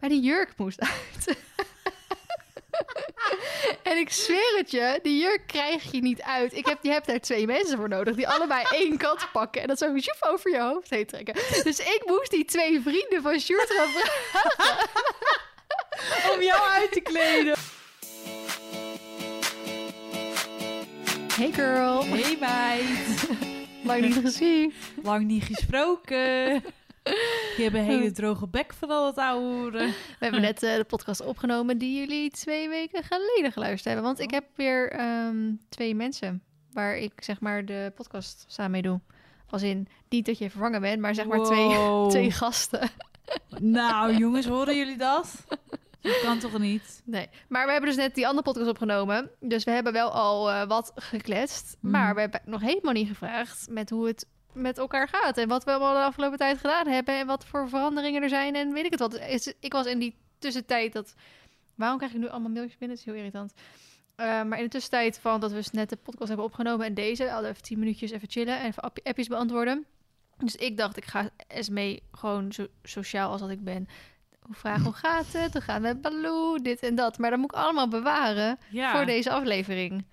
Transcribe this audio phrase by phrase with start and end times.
[0.00, 1.36] Maar die jurk moest uit.
[3.82, 6.52] en ik zweer het je, die jurk krijg je niet uit.
[6.56, 9.68] Ik heb, je hebt daar twee mensen voor nodig die allebei één kant pakken en
[9.68, 11.34] dat zo joef over je hoofd heen trekken.
[11.64, 14.88] Dus ik moest die twee vrienden van Sjoerd gaan vragen.
[16.34, 17.56] Om jou uit te kleden.
[21.34, 23.28] Hey girl, Hey meid.
[23.84, 24.74] lang niet gezien.
[25.02, 26.62] Lang niet gesproken.
[27.58, 29.70] Je hebt een hele droge bek van al het ouwe.
[29.70, 34.04] We hebben net eh, de podcast opgenomen die jullie twee weken geleden geluisterd hebben.
[34.04, 36.42] Want ik heb weer ehm, twee mensen
[36.72, 39.00] waar ik zeg maar de podcast samen mee doe.
[39.50, 42.10] Als in, niet dat je vervangen bent, maar zeg maar twee, Wow.
[42.14, 42.90] twee gasten.
[43.60, 45.44] Nou jongens, horen jullie dat?
[46.00, 47.02] Dat kan toch niet?
[47.04, 49.30] Nee, maar we hebben dus net die andere podcast opgenomen.
[49.40, 51.76] Dus we hebben wel al eh, wat gekletst.
[51.80, 51.90] Mm.
[51.90, 54.26] Maar we hebben nog helemaal niet gevraagd met hoe het
[54.58, 55.36] met elkaar gaat.
[55.38, 57.18] En wat we allemaal de afgelopen tijd gedaan hebben.
[57.18, 58.54] En wat voor veranderingen er zijn.
[58.54, 59.18] En weet ik het wat.
[59.18, 61.14] Is- Ik was in die tussentijd dat...
[61.74, 62.96] Waarom krijg ik nu allemaal mailtjes binnen?
[62.96, 63.52] Dat is heel irritant.
[64.16, 66.86] Eh, maar in de tussentijd van dat we dus net de podcast hebben opgenomen...
[66.86, 68.58] en deze, al even tien minuutjes even chillen...
[68.58, 69.86] en even app- appjes beantwoorden.
[70.38, 73.88] Dus ik dacht, ik ga Esmee gewoon zo sociaal als dat ik ben...
[74.42, 75.52] Hoe vragen hoe gaat het?
[75.52, 76.58] Hoe gaat het met Baloo?
[76.58, 77.18] Dit en dat.
[77.18, 78.92] Maar dat moet ik allemaal bewaren Ja.
[78.96, 80.04] voor deze aflevering.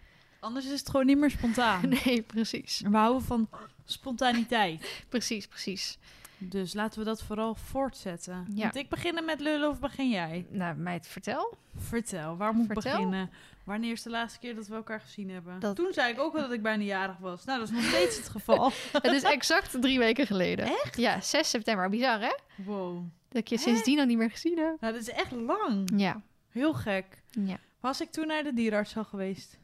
[0.46, 1.82] Anders is het gewoon niet meer spontaan.
[2.06, 2.82] Nee, precies.
[2.90, 3.50] We houden van
[3.86, 4.88] spontaniteit.
[5.10, 5.98] Precies, precies.
[6.38, 8.46] Dus laten we dat vooral voortzetten.
[8.54, 8.62] Ja.
[8.62, 10.46] Want ik beginnen met lullen of begin jij?
[10.50, 11.58] Nou, meid, vertel.
[11.76, 12.92] Vertel, waar moet ik Vertel.
[12.92, 13.30] beginnen?
[13.64, 15.60] Wanneer is de laatste keer dat we elkaar gezien hebben?
[15.60, 17.46] Dat- Toen zei ik ook wel dat ik bijna jarig was.
[17.46, 18.72] Nou, dat is nog steeds het geval.
[18.92, 20.66] Het is exact drie weken geleden.
[20.66, 20.98] Echt?
[20.98, 21.90] Ja, 6 september.
[21.90, 22.36] Bizar, hè?
[22.56, 23.04] Wow.
[23.30, 24.76] Dat ik je sindsdien al niet meer gezien heb.
[24.82, 25.90] Nou, dat is echt lang.
[25.96, 26.22] Ja.
[26.50, 27.22] Heel gek.
[27.30, 27.58] Ja.
[27.80, 29.58] Was ik toen naar de dierenarts al geweest?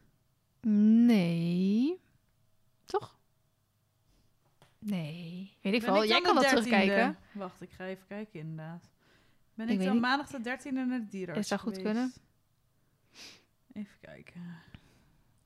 [0.62, 2.00] Nee.
[2.86, 3.20] Toch?
[4.80, 5.58] Nee.
[5.62, 6.48] Weet ik ik Jij kan wel 13e?
[6.48, 7.18] terugkijken.
[7.32, 8.90] Wacht, ik ga even kijken inderdaad.
[9.54, 10.06] Ben Ik ik, weet dan niet.
[10.06, 11.94] maandag de 13e naar de dierenarts Het zou goed geweest?
[11.94, 12.14] kunnen.
[13.74, 14.42] Even kijken.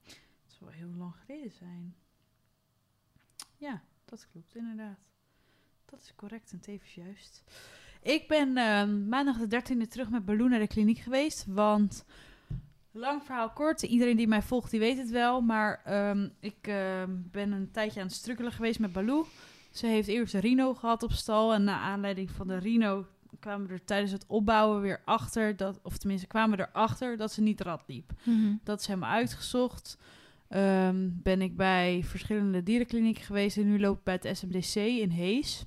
[0.03, 1.95] Het zal wel heel lang geleden zijn.
[3.57, 4.99] Ja, dat klopt inderdaad.
[5.85, 7.43] Dat is correct en tevens juist.
[8.01, 11.45] Ik ben ehm, maandag de 13e terug met Baloo naar de kliniek geweest.
[11.47, 12.05] Want,
[12.95, 15.41] lang verhaal kort, iedereen die mij volgt die weet het wel.
[15.41, 19.25] Maar ehm, ik ehm, ben een tijdje aan het strukkelen geweest met Baloo.
[19.71, 21.53] Ze heeft eerst een Rino gehad op stal.
[21.53, 23.05] En naar aanleiding van de Rino
[23.39, 25.55] kwamen we er tijdens het opbouwen weer achter.
[25.55, 28.11] Dat, of tenminste kwamen we erachter dat ze niet rad liep.
[28.23, 28.53] Mhm.
[28.63, 29.97] Dat is helemaal uitgezocht.
[30.47, 33.57] Ehm, ben ik bij verschillende dierenklinieken geweest.
[33.57, 35.65] En nu loop ik bij het SMDC in Hees.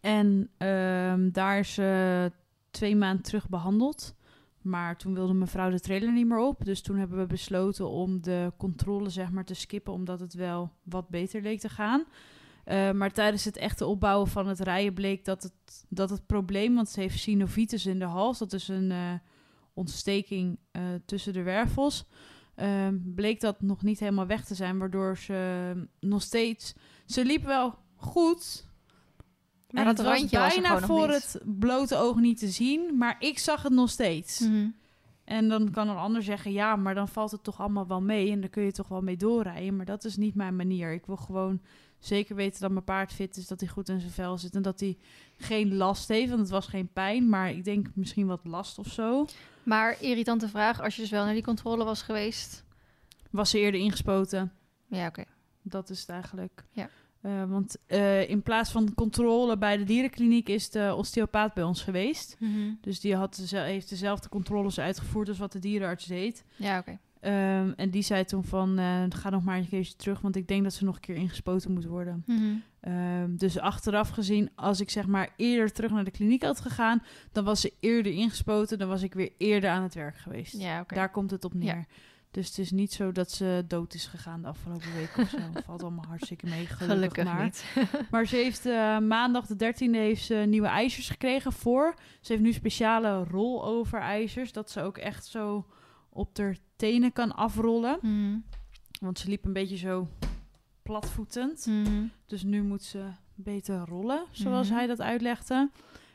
[0.00, 0.50] En
[1.32, 2.32] daar is ze
[2.70, 4.16] twee maanden terug behandeld.
[4.62, 6.64] Maar toen wilde mevrouw de trailer niet meer op.
[6.64, 9.92] Dus toen hebben we besloten om de controle zeg maar, te skippen.
[9.92, 12.04] Omdat het wel wat beter leek te gaan.
[12.64, 16.74] Eh, maar tijdens het echte opbouwen van het rijden bleek dat het, dat het probleem...
[16.74, 18.38] want ze heeft synovitis in de hals.
[18.38, 19.12] Dat is een eh,
[19.72, 22.06] ontsteking eh, tussen de wervels.
[22.54, 24.78] Ehm, bleek dat nog niet helemaal weg te zijn...
[24.78, 26.74] waardoor ze nog steeds...
[27.06, 28.67] Ze liep wel goed...
[29.70, 32.96] Maar en dat het was randje was bijna voor het blote oog niet te zien...
[32.98, 34.40] maar ik zag het nog steeds.
[34.40, 34.68] Mhm.
[35.24, 38.30] En dan kan een ander zeggen, ja, maar dan valt het toch allemaal wel mee
[38.30, 39.76] en dan kun je toch wel mee doorrijden.
[39.76, 40.92] Maar dat is niet mijn manier.
[40.92, 41.60] Ik wil gewoon
[41.98, 44.62] zeker weten dat mijn paard fit is, dat hij goed in zijn vel zit en
[44.62, 44.98] dat hij
[45.36, 46.28] geen last heeft.
[46.28, 49.26] Want het was geen pijn, maar ik denk misschien wat last of zo.
[49.62, 52.64] Maar irritante vraag, als je dus wel naar die controle was geweest.
[53.30, 54.52] Was ze eerder ingespoten?
[54.86, 55.24] Ja, oké.
[55.62, 56.64] Dat is het eigenlijk.
[56.72, 56.88] Ja.
[57.28, 61.82] Eh, want eh, in plaats van controle bij de dierenkliniek is de osteopaat bij ons
[61.82, 62.36] geweest.
[62.38, 62.72] Mhm.
[62.80, 66.44] Dus die had, heeft dezelfde controles uitgevoerd als wat de dierenarts deed.
[66.56, 66.98] Ja, oké.
[67.20, 70.48] Ehm, en die zei toen van, eh, ga nog maar een keertje terug, want ik
[70.48, 72.22] denk dat ze nog een keer ingespoten moet worden.
[72.26, 72.54] Mhm.
[72.80, 77.02] Ehm, dus achteraf gezien, als ik zeg maar eerder terug naar de kliniek had gegaan,
[77.32, 80.60] dan was ze eerder ingespoten, dan was ik weer eerder aan het werk geweest.
[80.60, 80.84] Ja.
[80.86, 81.76] Daar komt het op neer.
[81.76, 81.84] Ja.
[82.30, 85.38] Dus het is niet zo dat ze dood is gegaan de afgelopen week of zo.
[85.66, 87.42] Valt allemaal hartstikke mee, gelukkig, Gelukkig maar.
[87.44, 87.64] niet.
[88.10, 91.94] Maar ze heeft eh, maandag de 13e heeft ze nieuwe ijzers gekregen voor.
[92.20, 95.66] Ze heeft nu speciale rollover ijzers, dat ze ook echt zo
[96.08, 97.98] op haar tenen kan afrollen.
[98.02, 98.36] Mhm.
[99.00, 100.08] Want ze liep een beetje zo
[100.82, 101.66] platvoetend.
[101.66, 102.04] Mhm.
[102.26, 103.04] Dus nu moet ze
[103.34, 104.76] beter rollen, zoals Mhm.
[104.76, 105.70] hij dat uitlegde.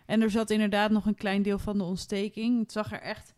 [0.06, 2.59] En er zat inderdaad nog een klein deel van de ontsteking.
[2.59, 3.32] Het zag er echt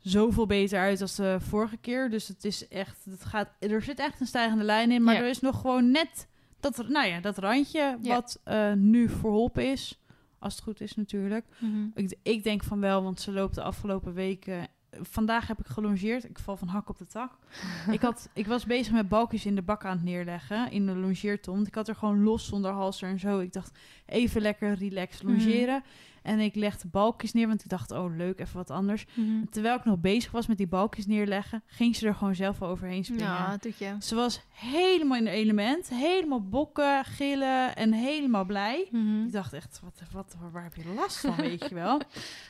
[0.00, 2.10] zoveel beter uit als de vorige keer.
[2.10, 5.02] Dus het is echt, het gaat, er zit echt een stijgende lijn in.
[5.02, 5.20] Maar Ja.
[5.20, 6.28] er is nog gewoon net
[6.60, 8.14] dat, nou ja, dat randje Ja.
[8.14, 10.00] wat eh, nu verholpen is.
[10.38, 11.44] Als het goed is natuurlijk.
[11.58, 11.86] Mhm.
[11.94, 14.66] Ik, ik denk van wel, want ze loopt de afgelopen weken...
[15.02, 16.24] Vandaag heb ik gelongeerd.
[16.24, 17.38] Ik val van hak op de tak.
[17.90, 20.70] ik, had, ik was bezig met balkjes in de bak aan het neerleggen.
[20.70, 21.66] In de longeerton.
[21.66, 23.38] Ik had er gewoon los zonder halster en zo.
[23.38, 25.82] Ik dacht, even lekker relaxed longeren.
[26.30, 29.06] En ik legde balkjes neer, want ik dacht, oh leuk, even wat anders.
[29.14, 29.44] Mhm.
[29.50, 33.04] Terwijl ik nog bezig was met die balkjes neerleggen, ging ze er gewoon zelf overheen
[33.04, 33.24] springen.
[33.24, 33.96] Ja, doet je.
[33.98, 38.88] Ze was helemaal in het element, helemaal bokken, gillen en helemaal blij.
[38.90, 39.22] Mhm.
[39.22, 42.00] Ik dacht echt, wat, wat, waar, waar heb je last van, weet je wel?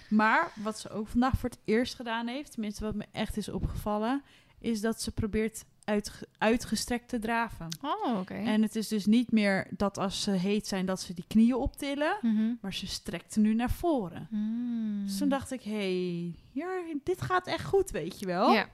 [0.08, 3.48] Maar wat ze ook vandaag voor het eerst gedaan heeft, tenminste wat me echt is
[3.48, 4.22] opgevallen,
[4.58, 7.69] is dat ze probeert uitge- uitgestrekt te draven.
[7.82, 8.34] Oh, oké.
[8.34, 11.54] En het is dus niet meer dat als ze heet zijn, dat ze die knieën
[11.54, 12.52] optillen, Mhm.
[12.60, 14.26] maar ze strekte nu naar voren.
[14.31, 15.02] Mm.
[15.06, 18.52] Dus toen dacht ik, hé, hey, hier, dit gaat echt goed, weet je wel.
[18.52, 18.69] Ja.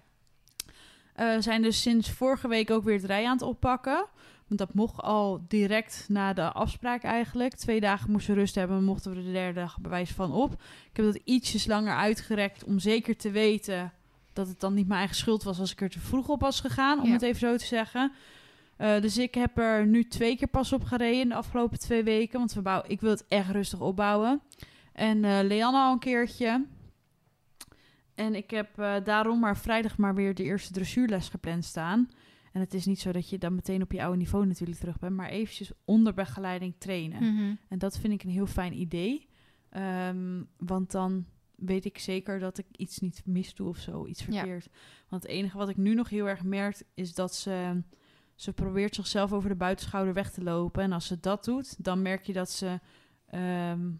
[1.15, 4.07] Eh, zijn dus sinds vorige week ook weer het rij aan het oppakken.
[4.47, 7.55] Want dat mocht al direct na de afspraak eigenlijk.
[7.55, 10.53] Twee dagen moesten rust hebben, mochten we de derde dag bewijs van op.
[10.91, 13.93] Ik heb dat ietsjes langer uitgerekt om zeker te weten
[14.37, 16.61] dat het dan niet mijn eigen schuld was als ik er te vroeg op was
[16.61, 17.13] gegaan, om Ja.
[17.13, 18.13] het even zo te zeggen.
[18.77, 22.03] Eh, dus ik heb er nu twee keer pas op gereden in de afgelopen twee
[22.03, 22.39] weken.
[22.39, 24.41] Want we bouwen, ik wil het echt rustig opbouwen.
[24.93, 26.65] En eh Leanne al een keertje.
[28.15, 32.09] En ik heb eh, daarom maar vrijdag maar weer de eerste dressuurles gepland staan.
[32.53, 34.99] En het is niet zo dat je dan meteen op je oude niveau natuurlijk terug
[34.99, 37.33] bent, maar eventjes onder begeleiding trainen.
[37.35, 37.55] Mhm.
[37.69, 39.29] En dat vind ik een heel fijn idee.
[39.71, 44.25] Ehm, want dan weet ik zeker dat ik iets niet mis doe of zo, iets
[44.25, 44.33] Ja.
[44.33, 44.69] verkeerd.
[45.09, 47.83] Want het enige wat ik nu nog heel erg merk, is dat ze,
[48.35, 50.83] ze probeert zichzelf over de buitenschouder weg te lopen.
[50.83, 52.81] En als ze dat doet, dan merk je dat ze
[53.27, 53.91] ehm,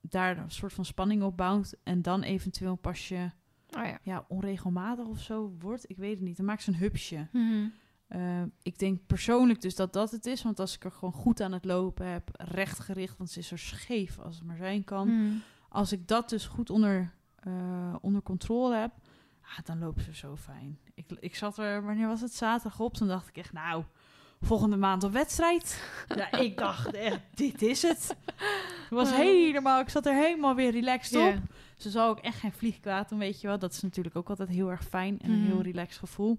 [0.00, 1.76] daar een soort van spanning op bouwt.
[1.82, 3.32] En dan eventueel een pasje
[3.76, 3.98] Oh ja.
[4.02, 5.90] ja, onregelmatig of zo wordt.
[5.90, 6.36] Ik weet het niet.
[6.36, 7.26] Dan maakt ze een hupsje.
[7.32, 7.68] Mhm.
[8.06, 10.42] Eh, ik denk persoonlijk dus dat dat het is.
[10.42, 13.56] Want als ik er gewoon goed aan het lopen heb, rechtgericht, want ze is zo
[13.56, 15.08] scheef als het maar zijn kan.
[15.22, 15.34] Mhm.
[15.68, 18.90] Als ik dat dus goed onder, eh, onder controle heb,
[19.42, 20.78] ah, dan loopt ze zo fijn.
[20.94, 22.34] Ik, ik zat er, wanneer was het?
[22.34, 22.94] Zaterdag op.
[22.94, 23.84] Toen dacht ik echt, nou,
[24.40, 25.82] volgende maand op wedstrijd.
[26.16, 28.16] ja, ik dacht echt, dit is het.
[28.36, 31.42] Het was helemaal, ik zat er helemaal weer relaxed op.
[31.76, 33.58] Ze zal ook echt geen vlieg kwaad doen, weet je wel.
[33.58, 35.46] Dat is natuurlijk ook altijd heel erg fijn en een Mhm.
[35.46, 36.38] heel relaxed gevoel.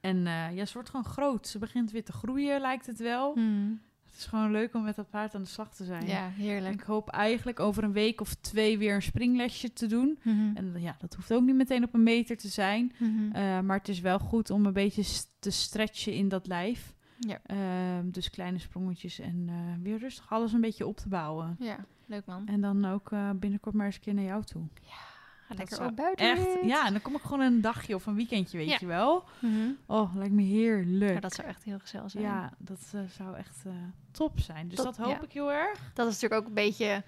[0.00, 1.48] En eh, ja, ze wordt gewoon groot.
[1.48, 3.34] Ze begint weer te groeien, lijkt het wel.
[3.34, 3.72] Mhm.
[4.14, 6.06] Het is gewoon leuk om met dat paard aan de slag te zijn.
[6.06, 6.74] Ja, heerlijk.
[6.74, 10.18] ik hoop eigenlijk over een week of twee weer een springlesje te doen.
[10.22, 10.56] Mhm.
[10.56, 12.92] En ja, dat hoeft ook niet meteen op een meter te zijn.
[12.98, 13.32] Mhm.
[13.32, 16.94] Eh, maar het is wel goed om een beetje te stretchen in dat lijf.
[17.18, 17.40] Ja.
[17.46, 21.56] Ehm, dus kleine sprongetjes en eh, weer rustig alles een beetje op te bouwen.
[21.58, 22.46] ja, leuk man.
[22.46, 24.62] En dan ook eh, binnenkort maar eens een keer naar jou toe.
[24.82, 25.13] Ga
[25.48, 26.30] lekker ook buiten.
[26.30, 28.76] Echt, ja, en dan kom ik gewoon een dagje of een weekendje, weet Ja.
[28.80, 29.24] je wel.
[29.38, 29.70] Mhm.
[29.86, 31.14] Oh, lijkt me heerlijk.
[31.14, 32.24] Ja, dat zou echt heel gezellig zijn.
[32.24, 33.72] Ja, dat eh, zou echt eh,
[34.10, 34.68] top zijn.
[34.68, 35.22] Dus Dat- dat, hoop ja.
[35.22, 35.78] ik heel erg.
[35.94, 37.02] Dat is natuurlijk ook een beetje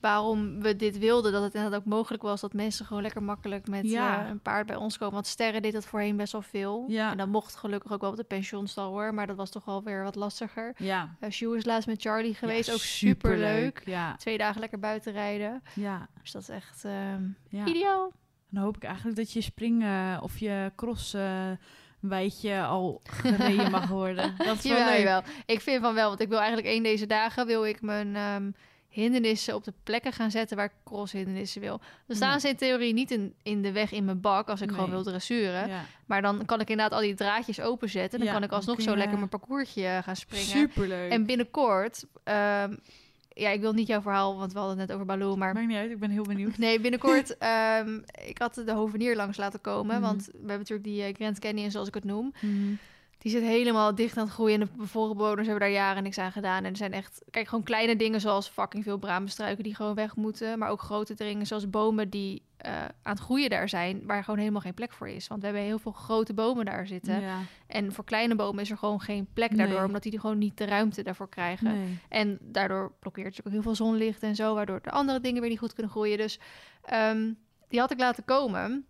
[0.00, 1.32] waarom we dit wilden.
[1.32, 4.22] Dat het inderdaad ook mogelijk was dat mensen gewoon lekker makkelijk met Ja.
[4.24, 5.14] eh, een paard bij ons komen.
[5.14, 6.84] Want Sterren deed dat voorheen best wel veel.
[6.88, 7.10] Ja.
[7.10, 9.14] En dat mocht gelukkig ook wel op de pensioenstal hoor.
[9.14, 10.74] Maar dat was toch wel weer wat lastiger.
[10.76, 11.16] Ja.
[11.20, 12.66] Uh, Sjoe is laatst met Charlie geweest.
[12.66, 13.44] Ja, ook super leuk.
[13.48, 13.82] superleuk.
[13.84, 15.62] Ja, Twee dagen lekker buiten rijden.
[15.74, 17.64] ja, Dus dat is echt ehm, ja.
[17.66, 18.12] ideaal.
[18.48, 21.14] Dan hoop ik eigenlijk dat je spring eh, of je cross
[22.00, 24.34] wijtje al gereden mag worden.
[24.36, 24.98] Dat is wel leuk.
[24.98, 25.22] jawel.
[25.46, 28.50] Ik vind van wel, want ik wil eigenlijk één deze dagen wil ik mijn ehm,
[28.90, 31.80] hindernissen op de plekken gaan zetten waar ik cross hindernissen wil.
[32.06, 34.70] Dan staan ze in theorie niet in, in de weg in mijn bak als ik
[34.70, 35.68] gewoon wil dressuren.
[35.68, 38.18] Ja, Maar dan kan ik inderdaad al die draadjes openzetten.
[38.18, 40.46] Dan Ja, kan ik alsnog zo lekker mijn parcoursje eh, gaan springen.
[40.46, 41.10] superleuk.
[41.10, 42.74] En binnenkort, ehm,
[43.28, 45.66] ja, ik wil niet jouw verhaal, want we hadden het net over Baloo, maar Maakt
[45.66, 46.58] niet uit, ik ben heel benieuwd.
[46.58, 47.36] Nee, binnenkort.
[47.38, 49.94] ehm, ik had de hovenier langs laten komen.
[49.96, 50.04] Mhm.
[50.04, 52.32] Want we hebben natuurlijk die eh, Grand Canyon, zoals ik het noem.
[52.40, 52.72] Mhm.
[53.20, 54.60] Die zit helemaal dicht aan het groeien.
[54.60, 56.64] En de bewoners hebben daar jaren niks aan gedaan.
[56.64, 60.16] En er zijn echt, kijk, gewoon kleine dingen zoals fucking veel bramenstruiken die gewoon weg
[60.16, 60.58] moeten.
[60.58, 64.02] Maar ook grote dingen zoals bomen die eh, aan het groeien daar zijn.
[64.06, 65.28] Waar gewoon helemaal geen plek voor is.
[65.28, 67.20] Want we hebben heel veel grote bomen daar zitten.
[67.20, 69.76] Ja, En voor kleine bomen is er gewoon geen plek daardoor.
[69.76, 69.86] Nee.
[69.86, 71.78] Omdat die gewoon niet de ruimte daarvoor krijgen.
[71.78, 71.98] nee.
[72.08, 75.50] En daardoor blokkeert je ook heel veel zonlicht en zo, waardoor de andere dingen weer
[75.50, 76.18] niet goed kunnen groeien.
[76.18, 76.38] Dus
[76.82, 77.32] ehm,
[77.68, 78.86] die had ik laten komen.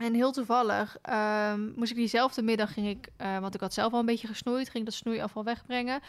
[0.00, 3.92] En heel toevallig ehm, moest ik diezelfde middag, ging ik, eh, want ik had zelf
[3.92, 6.00] al een beetje gesnoeid, ging dat snoeiafval wegbrengen.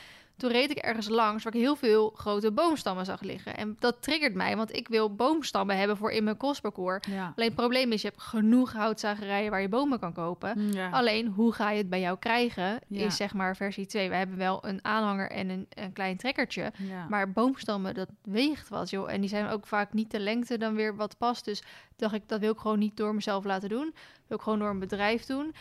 [0.42, 3.58] Toen reed ik ergens langs waar ik heel veel grote boomstammen zag liggen.
[3.58, 6.38] En dat triggert mij, want ik wil boomstammen hebben voor in mijn.
[6.42, 7.00] Ja.
[7.08, 10.72] Mm, Alleen het probleem is, je hebt genoeg houtzagerijen waar je bomen kan kopen.
[10.72, 10.90] Ja.
[10.90, 13.06] Alleen, hoe ga je het bij jou krijgen, Ja.
[13.06, 14.10] is zeg maar versie 2.
[14.10, 16.72] We hebben wel een aanhanger en een, een klein trekkertje.
[17.10, 19.12] Maar boomstammen, dat weegt wat, joh.
[19.12, 21.46] En die zijn ook vaak niet de lengte dan weer wat past.
[21.46, 21.64] Dus
[21.96, 23.86] dacht ik, dat wil ik gewoon niet door mezelf laten doen.
[23.94, 25.54] Dat wil ik gewoon door een bedrijf doen.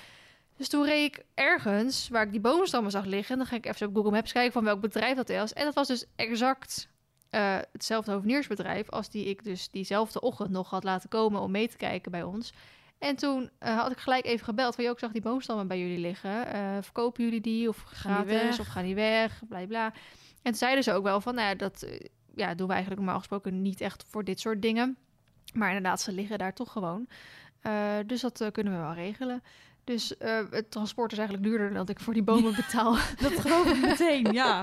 [0.60, 3.32] Dus toen reed ik ergens waar ik die boomstammen zag liggen.
[3.32, 5.52] En dan ga ik even op Google Maps kijken van welk bedrijf dat is.
[5.52, 6.88] En dat was dus exact
[7.30, 11.68] eh, hetzelfde hoveniersbedrijf als die ik dus diezelfde ochtend nog had laten komen om mee
[11.68, 12.52] te kijken bij ons.
[12.98, 15.78] En toen eh, had ik gelijk even gebeld van, joh, ik zag die boomstammen bij
[15.78, 16.46] jullie liggen.
[16.46, 18.58] Eh, verkopen jullie die of Gaan die weg?
[18.60, 19.42] of gaan die weg?
[19.48, 19.84] Bla bla.
[20.42, 21.86] En toen zeiden ze ook wel van, nou ja, dat,
[22.34, 24.96] ja, doen we eigenlijk normaal gesproken niet echt voor dit soort dingen.
[25.54, 27.08] Maar inderdaad, ze liggen daar toch gewoon.
[28.06, 29.42] Dus dat kunnen we wel regelen.
[29.84, 32.96] Dus eh, het transport is eigenlijk duurder dan dat ik voor die bomen betaal.
[33.20, 34.62] Dat geloof ik meteen, ja.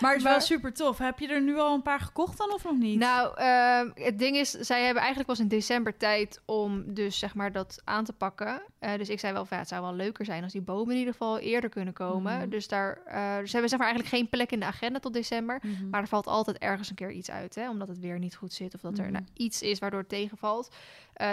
[0.00, 0.98] Maar het is wel super tof.
[0.98, 2.98] Heb je er nu al een paar gekocht dan of nog niet?
[2.98, 7.34] Nou, ehm, het ding is, zij hebben eigenlijk pas in december tijd om dus zeg
[7.34, 8.62] maar dat aan te pakken.
[8.78, 10.92] Eh, dus ik zei wel van ja, het zou wel leuker zijn als die bomen
[10.92, 12.38] in ieder geval eerder kunnen komen.
[12.38, 12.48] Mhm.
[12.48, 15.12] Dus daar, eh, dus ze hebben zeg maar eigenlijk geen plek in de agenda tot
[15.12, 15.58] december.
[15.62, 15.88] Mhm.
[15.90, 17.70] Maar er valt altijd ergens een keer iets uit, hè?
[17.70, 19.12] omdat het weer niet goed zit of dat er Mhm.
[19.12, 20.74] nou, iets is waardoor het tegenvalt.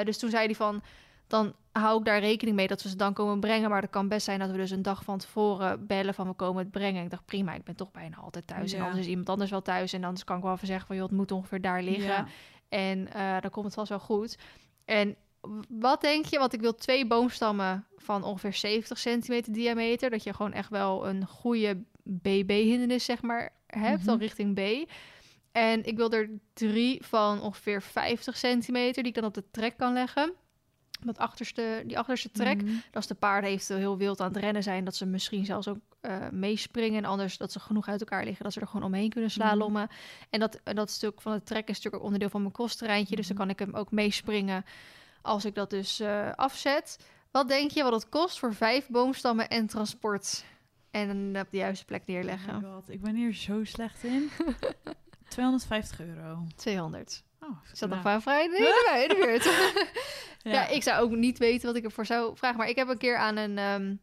[0.04, 0.82] Dus toen zei hij van,
[1.32, 3.70] dan hou ik daar rekening mee dat we ze dan komen brengen.
[3.70, 6.34] Maar het kan best zijn dat we dus een dag van tevoren bellen van we
[6.34, 7.04] komen het brengen.
[7.04, 8.74] Ik dacht prima, ik ben toch bijna altijd thuis.
[8.74, 9.94] En anders is iemand anders wel thuis.
[9.94, 12.06] En anders kan ik wel even zeggen van joh, het moet ongeveer daar liggen.
[12.06, 12.28] Ja.
[12.70, 14.38] En eh, dan komt het vast wel goed.
[14.86, 15.16] En
[15.70, 16.38] wat denk je?
[16.38, 20.10] Want ik wil twee boomstammen van ongeveer 70 centimeter diameter.
[20.10, 23.98] Dat je gewoon echt wel een goede BB-hindernis, zeg maar, hebt.
[23.98, 24.06] Mhm.
[24.06, 24.90] Dan richting B.
[25.52, 29.78] En ik wil er drie van ongeveer 50 centimeter die ik dan op de trek
[29.78, 30.34] kan leggen.
[31.04, 32.62] Dat achterste, die achterste trek.
[32.62, 32.74] Mhm.
[32.74, 35.68] Dat als de paarden eventueel heel wild aan het rennen zijn, dat ze misschien zelfs
[35.68, 36.98] ook eh, meespringen.
[37.04, 39.88] En anders dat ze genoeg uit elkaar liggen, dat ze er gewoon omheen kunnen slalommen.
[40.30, 43.16] En dat, en dat stuk van de trek is natuurlijk ook onderdeel van mijn kosttreintje.
[43.16, 44.66] Dus dan kan ik hem ook meespringen
[45.22, 47.00] als ik dat dus eh, afzet.
[47.32, 50.44] Wat denk je wat het kost voor vijf boomstammen en transport?
[50.92, 52.64] En op de juiste plek Oh neerleggen.
[52.64, 54.30] god, ik ben hier zo slecht in.
[55.28, 56.44] 250 euro.
[56.56, 57.24] 200.
[57.44, 58.48] Oh, Is dat nou, nog wel vrij?
[58.48, 59.44] Nee, erbij, in de buurt.
[60.54, 60.62] ja.
[60.62, 62.58] Ja, ik zou ook niet weten wat ik ervoor zou vragen.
[62.58, 63.96] Maar ik heb een keer aan een, ehm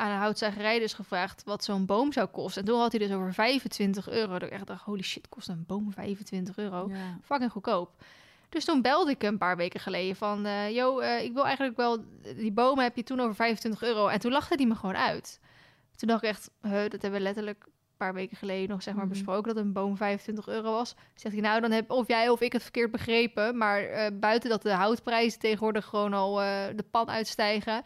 [0.00, 2.62] aan een houtzagerij dus gevraagd wat zo'n boom zou kosten.
[2.62, 4.32] En toen had hij dus over 25 euro.
[4.32, 6.88] Dat ik echt dacht, holy shit, kost een boom 25 euro?
[6.88, 7.18] Ja.
[7.24, 8.02] Fucking goedkoop.
[8.48, 10.46] Dus toen belde ik hem een paar weken geleden van...
[10.46, 12.04] eh yo, eh, ik wil eigenlijk wel...
[12.36, 14.06] Die bomen heb je toen over 25 euro.
[14.06, 15.40] En toen lachte hij me gewoon uit.
[15.96, 17.72] Toen dacht ik echt, huh, dat hebben we letterlijk een
[18.06, 19.12] paar weken geleden nog zeg maar Mhm.
[19.12, 19.54] besproken...
[19.54, 20.94] dat een boom 25 euro was.
[21.14, 23.56] Zegt hij, nou, dan heb of jij of ik het verkeerd begrepen.
[23.56, 27.82] Maar eh, buiten dat de houtprijzen tegenwoordig gewoon al eh, de pan uitstijgen...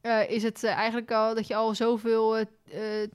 [0.00, 2.44] eh, is het eigenlijk al dat je al zoveel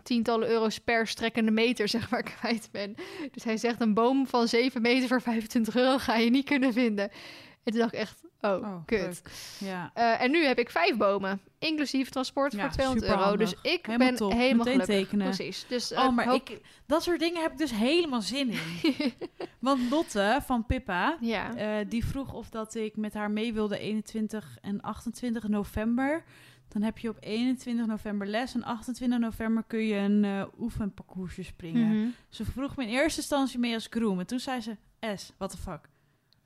[0.04, 2.98] tientallen euro's per strekkende meter zeg maar kwijt bent.
[3.32, 6.74] Dus hij zegt een boom van 7 meter voor 25 euro ga je niet kunnen
[6.74, 7.10] vinden.
[7.64, 9.22] En toen dacht ik echt, oh, Oh, kut.
[9.60, 9.92] Ja.
[9.94, 13.36] Eh, en nu heb ik vijf bomen, inclusief transport Ja, voor 200 euro.
[13.38, 14.32] Dus ik Helemaal ben top.
[14.32, 14.96] helemaal Meteen gelukkig.
[15.08, 15.26] tekenen.
[15.36, 15.66] Precies.
[15.68, 19.14] Dus eh, Oh, maar hoop- ik, dat soort dingen heb ik dus helemaal zin in.
[19.60, 21.56] Want Lotte van Pippa, Ja.
[21.56, 26.24] eh, die vroeg of dat ik met haar mee wilde 21 en 28 november.
[26.68, 31.88] Dan heb je op 21 november les en 28 november kun je een oefenparcoursje springen.
[32.00, 32.08] Mhm.
[32.30, 34.20] Ze vroeg me in eerste instantie mee als groom.
[34.20, 34.76] En toen zei ze,
[35.16, 35.80] S, what the fuck.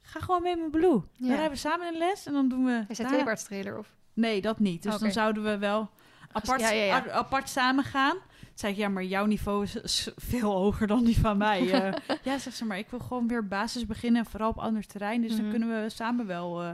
[0.05, 1.01] Ga gewoon mee met Blue.
[1.17, 2.83] Dan rijden we samen in les en dan doen we...
[2.87, 3.95] Is daar- tweebaardstrailer of?
[4.13, 4.83] Nee, dat niet.
[4.83, 5.03] Dus Oké.
[5.03, 5.89] dan zouden we wel
[6.31, 6.95] apart, Ja, ja, ja.
[6.95, 8.11] a- apart samen gaan.
[8.39, 11.71] Toen zei ik, ja, maar jouw niveau is, is veel hoger dan die van mij.
[11.71, 11.93] eh.
[12.23, 14.21] ja, zegt ze, maar ik wil gewoon weer basis beginnen.
[14.23, 15.21] En vooral op ander terrein.
[15.21, 15.41] Dus Mhm.
[15.41, 16.61] dan kunnen we samen wel...
[16.63, 16.71] eh,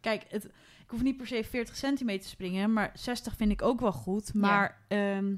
[0.00, 2.72] kijk, het, ik hoef niet per se 40 centimeter te springen.
[2.72, 4.34] Maar 60 vind ik ook wel goed.
[4.34, 5.34] Maar ehm,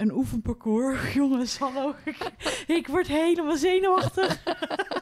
[0.00, 1.94] een oefenparcours, jongens, hallo.
[2.04, 2.30] ik,
[2.66, 4.42] ik word helemaal zenuwachtig.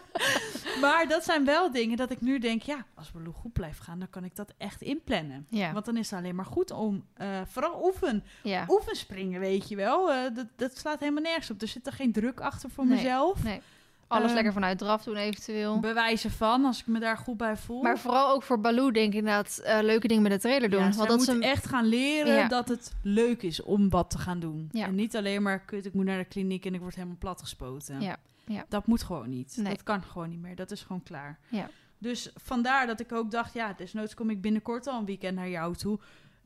[0.82, 3.98] maar dat zijn wel dingen dat ik nu denk, ja, als Baloo goed blijft gaan,
[3.98, 5.46] dan kan ik dat echt inplannen.
[5.50, 5.72] Ja.
[5.72, 8.64] Want dan is het alleen maar goed om, eh, vooral oefen, ja.
[8.68, 10.12] oefenspringen, weet je wel.
[10.12, 11.62] Eh, dat, dat slaat helemaal nergens op.
[11.62, 13.42] Er zit er geen druk achter voor Nee, mezelf.
[13.42, 13.60] nee.
[14.08, 15.80] Alles Ehm, lekker vanuit draf doen eventueel.
[15.80, 17.82] Bewijzen van, als ik me daar goed bij voel.
[17.82, 20.80] Maar vooral ook voor Baloo denk ik inderdaad eh, leuke dingen met de trailer doen.
[20.84, 21.42] Ja, Want dat moet een...
[21.42, 22.48] echt gaan leren Ja.
[22.48, 24.68] dat het leuk is om wat te gaan doen.
[24.72, 24.86] Ja.
[24.86, 28.00] En niet alleen maar, kut, ik moet naar de kliniek en ik word helemaal platgespoten.
[28.00, 28.64] Ja, ja.
[28.68, 29.56] Dat moet gewoon niet.
[29.56, 29.68] Nee.
[29.72, 30.56] Dat kan gewoon niet meer.
[30.56, 31.38] Dat is gewoon klaar.
[31.48, 31.70] Ja.
[31.98, 35.48] Dus vandaar dat ik ook dacht, ja, desnoods kom ik binnenkort al een weekend naar
[35.48, 35.98] jou toe.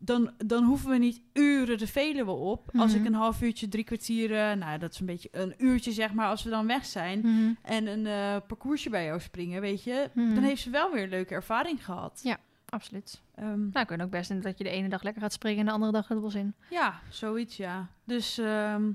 [0.04, 2.70] Dan, dan hoeven we niet uren de Veluwe op.
[2.78, 3.00] Als Mhm.
[3.00, 6.26] ik een half uurtje, drie kwartieren, nou, dat is een beetje een uurtje zeg maar,
[6.28, 7.18] als we dan weg zijn.
[7.18, 7.52] Mhm.
[7.62, 10.10] En een eh, parcoursje bij jou springen, weet je.
[10.14, 10.34] Mhm.
[10.34, 12.20] Dan heeft ze wel weer een leuke ervaring gehad.
[12.22, 12.36] Ja.
[12.68, 13.22] Absoluut.
[13.34, 15.66] Ehm, Nou, kan ook best in dat je de ene dag lekker gaat springen en
[15.66, 16.54] de andere dag het bos in.
[16.70, 17.88] Ja, zoiets, ja.
[18.04, 18.90] Dus, ehm,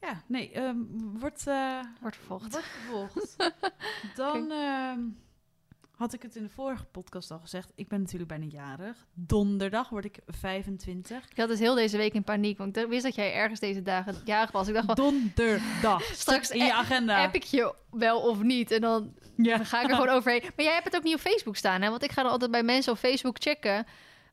[0.00, 0.76] ja, nee, ehm,
[1.18, 2.52] wordt, eh, Wordt vervolgd.
[2.52, 3.36] wordt vervolgd.
[4.16, 5.00] Dan ehm,
[6.00, 7.72] had ik het in de vorige podcast al gezegd.
[7.74, 9.06] Ik ben natuurlijk bijna jarig.
[9.14, 11.30] Donderdag word ik 25.
[11.30, 13.82] Ik had dus heel deze week in paniek, want ik wist dat jij ergens deze
[13.82, 14.68] dagen jarig was.
[14.68, 16.02] Ik dacht van, Donderdag.
[16.14, 17.20] Straks in je agenda.
[17.20, 18.70] heb ik je wel of niet?
[18.70, 19.64] En dan ja.
[19.64, 20.42] ga ik er gewoon overheen.
[20.56, 21.90] Maar jij hebt het ook niet op Facebook staan, hè?
[21.90, 23.86] Want ik ga dan altijd bij mensen op Facebook checken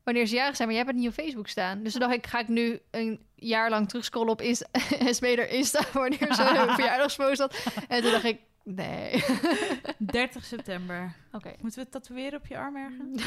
[0.04, 0.68] wanneer ze jarig zijn.
[0.68, 1.82] Maar jij hebt het niet op Facebook staan.
[1.82, 4.66] Dus toen dacht ik, ga ik nu een jaar lang terugscrollen op Insta,
[5.10, 7.56] Smeder Insta wanneer ze hun verjaardagspost had.
[7.88, 8.40] En toen dacht ik,
[8.74, 9.24] nee.
[9.98, 11.14] 30 september.
[11.32, 11.48] Oké.
[11.60, 13.24] Moeten we het tatoeëren op je arm ergens?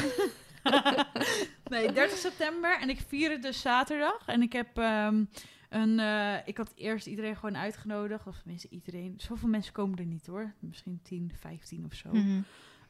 [1.72, 2.78] nee, 30 september.
[2.80, 4.26] En ik vier het dus zaterdag.
[4.26, 5.24] En ik heb ehm,
[5.72, 8.26] Een, eh, ik had eerst iedereen gewoon uitgenodigd.
[8.26, 9.14] Of tenminste iedereen.
[9.16, 10.54] Zoveel mensen komen er niet hoor.
[10.58, 12.08] Misschien 10, 15 of zo.
[12.12, 12.40] Mhm.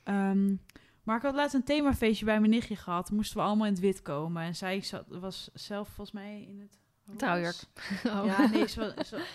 [0.02, 0.56] Ehm,
[1.02, 3.10] maar ik had laatst een themafeestje bij mijn nichtje gehad.
[3.10, 4.42] Moesten we allemaal in het wit komen.
[4.42, 6.78] En zij zat, was zelf volgens mij in het...
[7.16, 7.56] Trouwjurk.
[8.06, 8.24] Oh.
[8.26, 8.64] Ja, nee,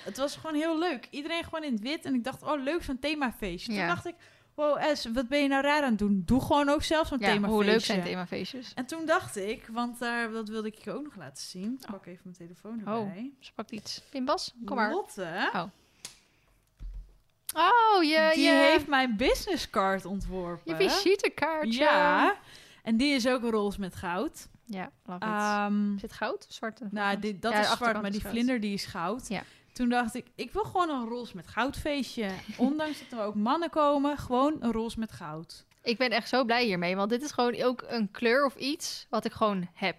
[0.03, 1.07] het was gewoon heel leuk.
[1.11, 2.05] Iedereen gewoon in het wit.
[2.05, 3.71] En ik dacht, oh leuk, zo'n themafeestje.
[3.71, 3.87] Toen Ja.
[3.87, 4.15] dacht ik,
[4.55, 6.21] wow Es, wat ben je nou raar aan het doen?
[6.25, 7.55] Doe gewoon ook zelf zo'n Ja, themafeestje.
[7.55, 8.73] hoe leuk zijn themafeestjes.
[8.73, 11.77] En toen dacht ik, want daar, dat wilde ik je ook nog laten zien.
[11.81, 13.07] Ik pak even mijn telefoon Oh.
[13.07, 13.31] erbij.
[13.39, 14.01] Ze pakt iets.
[14.09, 14.91] Pimbas, kom maar.
[14.91, 15.49] Lotte,
[17.55, 20.77] Oh, je, die je, heeft mijn businesscard ontworpen.
[20.77, 21.79] je visitekaartje.
[21.79, 22.37] Ja,
[22.83, 24.47] en die is ook roze met goud.
[24.69, 25.19] Ja, love.
[25.25, 26.45] Ehm, Is het goud?
[26.49, 26.81] Zwart?
[26.81, 28.33] en nou, dit, dat Ja, is zwart, maar die goud.
[28.33, 29.27] vlinder die is goud.
[29.27, 29.43] Ja.
[29.73, 32.29] Toen dacht ik, ik wil gewoon een roze met goud feestje.
[32.57, 35.65] Ondanks dat er ook mannen komen, gewoon een roze met goud.
[35.81, 39.07] Ik ben echt zo blij hiermee, want dit is gewoon ook een kleur of iets
[39.09, 39.95] wat ik gewoon heb.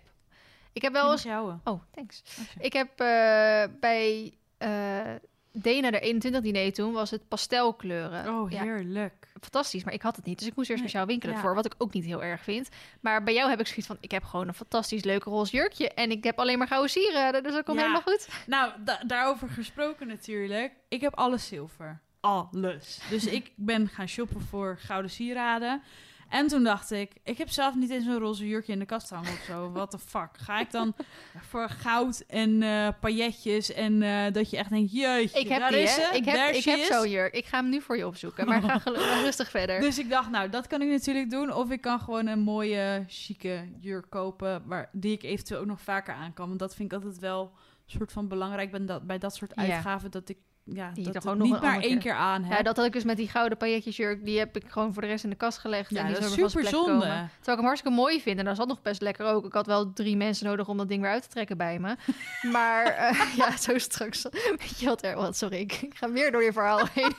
[0.72, 1.26] Ik heb wel eens...
[1.64, 2.22] Oh, thanks.
[2.58, 5.14] Ik heb eh, bij eh
[5.52, 8.28] Dena de 21 diner toen, was het pastelkleuren.
[8.34, 9.28] Oh, Ja, heerlijk.
[9.40, 10.38] fantastisch, maar ik had het niet.
[10.38, 11.40] Dus ik moest Nee, speciaal winkelen ja.
[11.40, 12.68] voor, wat ik ook niet heel erg vind.
[13.00, 15.88] Maar bij jou heb ik zoiets van, ik heb gewoon een fantastisch leuk roze jurkje.
[15.94, 17.82] En ik heb alleen maar gouden sieraden, dus dat komt Ja.
[17.84, 18.28] helemaal goed.
[18.46, 20.72] Nou, da- daarover gesproken natuurlijk.
[20.88, 22.00] Ik heb alles zilver.
[22.20, 22.98] Alles.
[23.10, 25.82] Dus ik ben gaan shoppen voor gouden sieraden.
[26.28, 29.10] En toen dacht ik, ik heb zelf niet eens een roze jurkje in de kast
[29.10, 29.70] hangen of zo.
[29.72, 30.28] What the fuck?
[30.32, 30.94] Ga ik dan
[31.50, 35.70] voor goud en eh pailletjes en eh, dat je echt denkt, jeetje, Ik heb daar
[35.70, 36.02] die, is hè?
[36.12, 36.16] ze.
[36.16, 37.34] Ik heb, ik heb zo'n jurk.
[37.34, 38.80] Ik ga hem nu voor je opzoeken, maar ga
[39.24, 39.80] rustig verder.
[39.80, 41.52] Dus ik dacht, nou, dat kan ik natuurlijk doen.
[41.54, 45.80] Of ik kan gewoon een mooie, chique jurk kopen, waar, die ik eventueel ook nog
[45.80, 46.46] vaker aan kan.
[46.46, 49.52] Want dat vind ik altijd wel een soort van belangrijk bij dat, bij dat soort
[49.54, 49.62] Ja.
[49.62, 50.10] uitgaven.
[50.10, 50.38] Dat ik
[50.72, 52.56] ja, Die je dat toch ook nog niet maar andere één keer- aan heb.
[52.58, 54.24] Ja, dat had ik dus met die gouden pailletjesjurk.
[54.24, 55.90] Die heb ik gewoon voor de rest in de kast gelegd.
[55.90, 56.86] Ja, en die dat is super zonde.
[56.90, 57.00] komen.
[57.08, 58.38] Terwijl ik hem hartstikke mooi vind.
[58.38, 59.44] En dat zat nog best lekker ook.
[59.44, 61.96] Ik had wel drie mensen nodig om dat ding weer uit te trekken bij me.
[62.52, 64.22] Maar eh, ja, zo straks.
[64.32, 65.38] Weet je wat er was?
[65.38, 67.12] Sorry, ik, ga weer door je verhaal heen.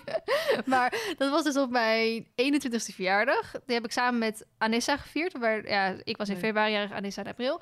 [0.65, 3.51] maar dat was dus op mijn 21ste verjaardag.
[3.65, 5.37] Die heb ik samen met Anissa gevierd.
[5.37, 7.61] Waar, ja, ik was in februari jarig, Anissa in april.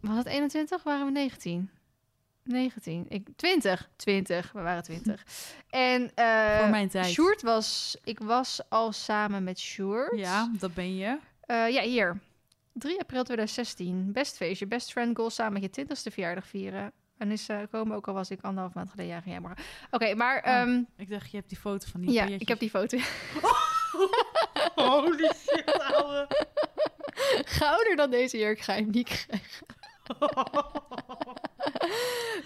[0.00, 0.82] Was het 21?
[0.82, 1.70] Waren we 19?
[2.46, 3.06] 19.
[3.08, 3.90] Ik, 20.
[3.96, 4.52] 20.
[4.52, 5.24] We waren 20.
[5.70, 7.06] En eh Voor mijn tijd.
[7.06, 7.96] Sjoerd was...
[8.04, 10.18] Ik was al samen met Sjoerd.
[10.18, 11.18] Ja, dat ben je.
[11.40, 12.20] Eh, ja, hier.
[12.72, 14.12] 3 april 2016.
[14.12, 14.66] Best feestje.
[14.66, 16.92] Best friend goal samen met je 20ste verjaardag vieren.
[17.18, 19.32] En is eh, komen ook al was ik anderhalf maand geleden jarig.
[19.32, 19.64] Ja, morgen.
[19.90, 20.38] Oké, maar...
[20.38, 22.98] Oh, ehm, Ik dacht, je hebt die foto van die ja, ik heb die foto.
[24.74, 26.28] Holy shit, ouwe.
[27.44, 29.66] Gouder dan deze jurk ga je hem niet krijgen.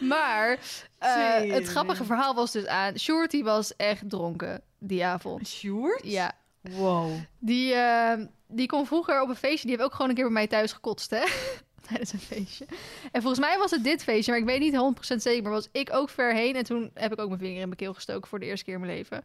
[0.01, 0.59] Maar
[0.99, 2.99] eh, het grappige verhaal was dus aan...
[2.99, 5.49] Sjoerd die was echt dronken die avond.
[5.49, 6.01] Sjoerd?
[6.05, 7.12] Ja, Wow.
[7.38, 10.33] Die, eh, die kon vroeger op een feestje, die heeft ook gewoon een keer bij
[10.33, 11.25] mij thuis gekotst, hè?
[11.88, 12.66] Tijdens een feestje.
[13.12, 15.42] En volgens mij was het dit feestje, maar ik weet niet 100% zeker.
[15.42, 17.77] Maar was ik ook ver heen en toen heb ik ook mijn vinger in mijn
[17.77, 19.23] keel gestoken voor de eerste keer in mijn leven.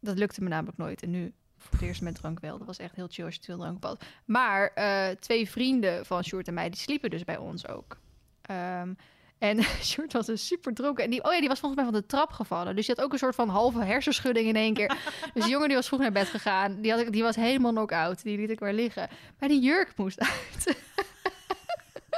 [0.00, 1.02] Dat lukte me namelijk nooit.
[1.02, 1.32] En nu
[1.64, 2.58] voor het eerst met drank wel.
[2.58, 4.04] Dat was echt heel chill als je te veel drank had.
[4.24, 7.98] Maar eh, twee vrienden van Sjoerd en mij, die sliepen dus bij ons ook.
[8.42, 8.92] Ehm,
[9.38, 11.04] en Sjoerd was dus super dronken.
[11.04, 12.76] En die, oh ja, die was volgens mij van de trap gevallen.
[12.76, 14.96] Dus die had ook een soort van halve hersenschudding in één keer.
[15.34, 16.80] dus die jongen die was vroeg naar bed gegaan.
[16.80, 18.22] Die, had ik, die was helemaal knock-out.
[18.22, 19.08] Die liet ik weer liggen.
[19.38, 20.76] Maar die jurk moest uit.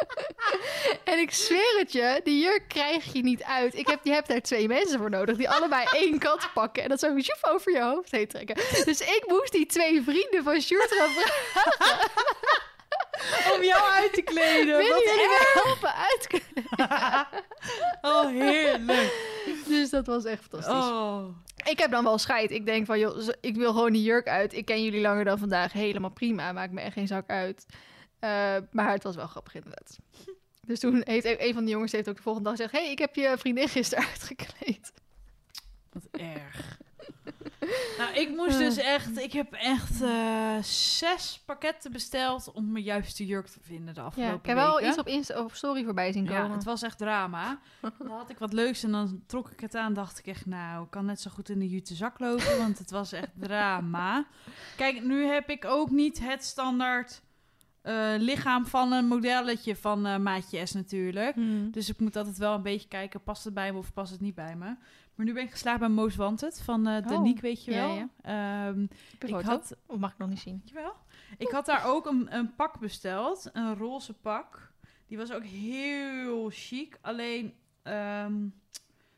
[1.13, 3.75] en ik zweer het je, die jurk krijg je niet uit.
[3.75, 6.83] Ik heb, je hebt daar twee mensen voor nodig die allebei één kant pakken.
[6.83, 8.55] En dat zo joef over je hoofd heen trekken.
[8.85, 12.11] Dus ik moest die twee vrienden van Sjoerd gaan vragen.
[13.55, 14.75] Om jou uit te kleden.
[14.75, 14.89] Erg.
[14.89, 16.65] me helpen uitkleden?
[18.03, 19.13] Oh, heerlijk.
[19.67, 20.75] Dus dat was echt fantastisch.
[20.75, 21.25] Oh.
[21.65, 22.51] Ik heb dan wel scheid.
[22.51, 24.53] Ik denk van, joh, ik wil gewoon die jurk uit.
[24.53, 25.73] Ik ken jullie langer dan vandaag.
[25.73, 26.53] Helemaal prima.
[26.53, 27.67] Maakt me echt geen zak uit.
[28.19, 29.99] Eh, maar het was wel grappig inderdaad.
[30.67, 32.77] Dus toen heeft een van de jongens heeft ook de volgende dag gezegd...
[32.77, 34.93] hey, ik heb je vriendin gisteren uitgekleed.
[35.93, 36.79] Wat erg.
[37.99, 39.19] nou, ik moest dus echt...
[39.19, 44.33] Ik heb echt eh, zes pakketten besteld om mijn juiste jurk te vinden de afgelopen
[44.33, 46.45] Ja, ik heb wel iets op, Insta, op story voorbij zien komen.
[46.45, 47.61] Ja, het was echt drama.
[47.81, 49.95] Dan had ik wat leuks en dan trok ik het aan.
[49.95, 52.79] Dacht ik echt, nou, ik kan net zo goed in de jute zak lopen, want
[52.79, 54.27] het was echt drama.
[54.77, 57.23] Kijk, nu heb ik ook niet het standaard
[57.87, 61.35] eh, lichaam van een modelletje van eh, maatje S natuurlijk.
[61.35, 61.71] Hmm.
[61.71, 64.21] Dus ik moet altijd wel een beetje kijken, past het bij me of past het
[64.21, 64.77] niet bij me.
[65.15, 67.89] Maar nu ben ik geslaagd bij Most Wanted van eh Oh, Danique, weet je wel.
[67.95, 68.09] ja.
[68.23, 68.87] Ehm,
[69.19, 70.63] ik had Of mag ik nog niet zien?
[70.65, 70.95] Jawel.
[71.39, 73.51] Ik had daar ook een, een pak besteld.
[73.53, 74.73] Een roze pak.
[75.07, 76.99] Die was ook heel chic.
[77.01, 78.35] Alleen, ehm,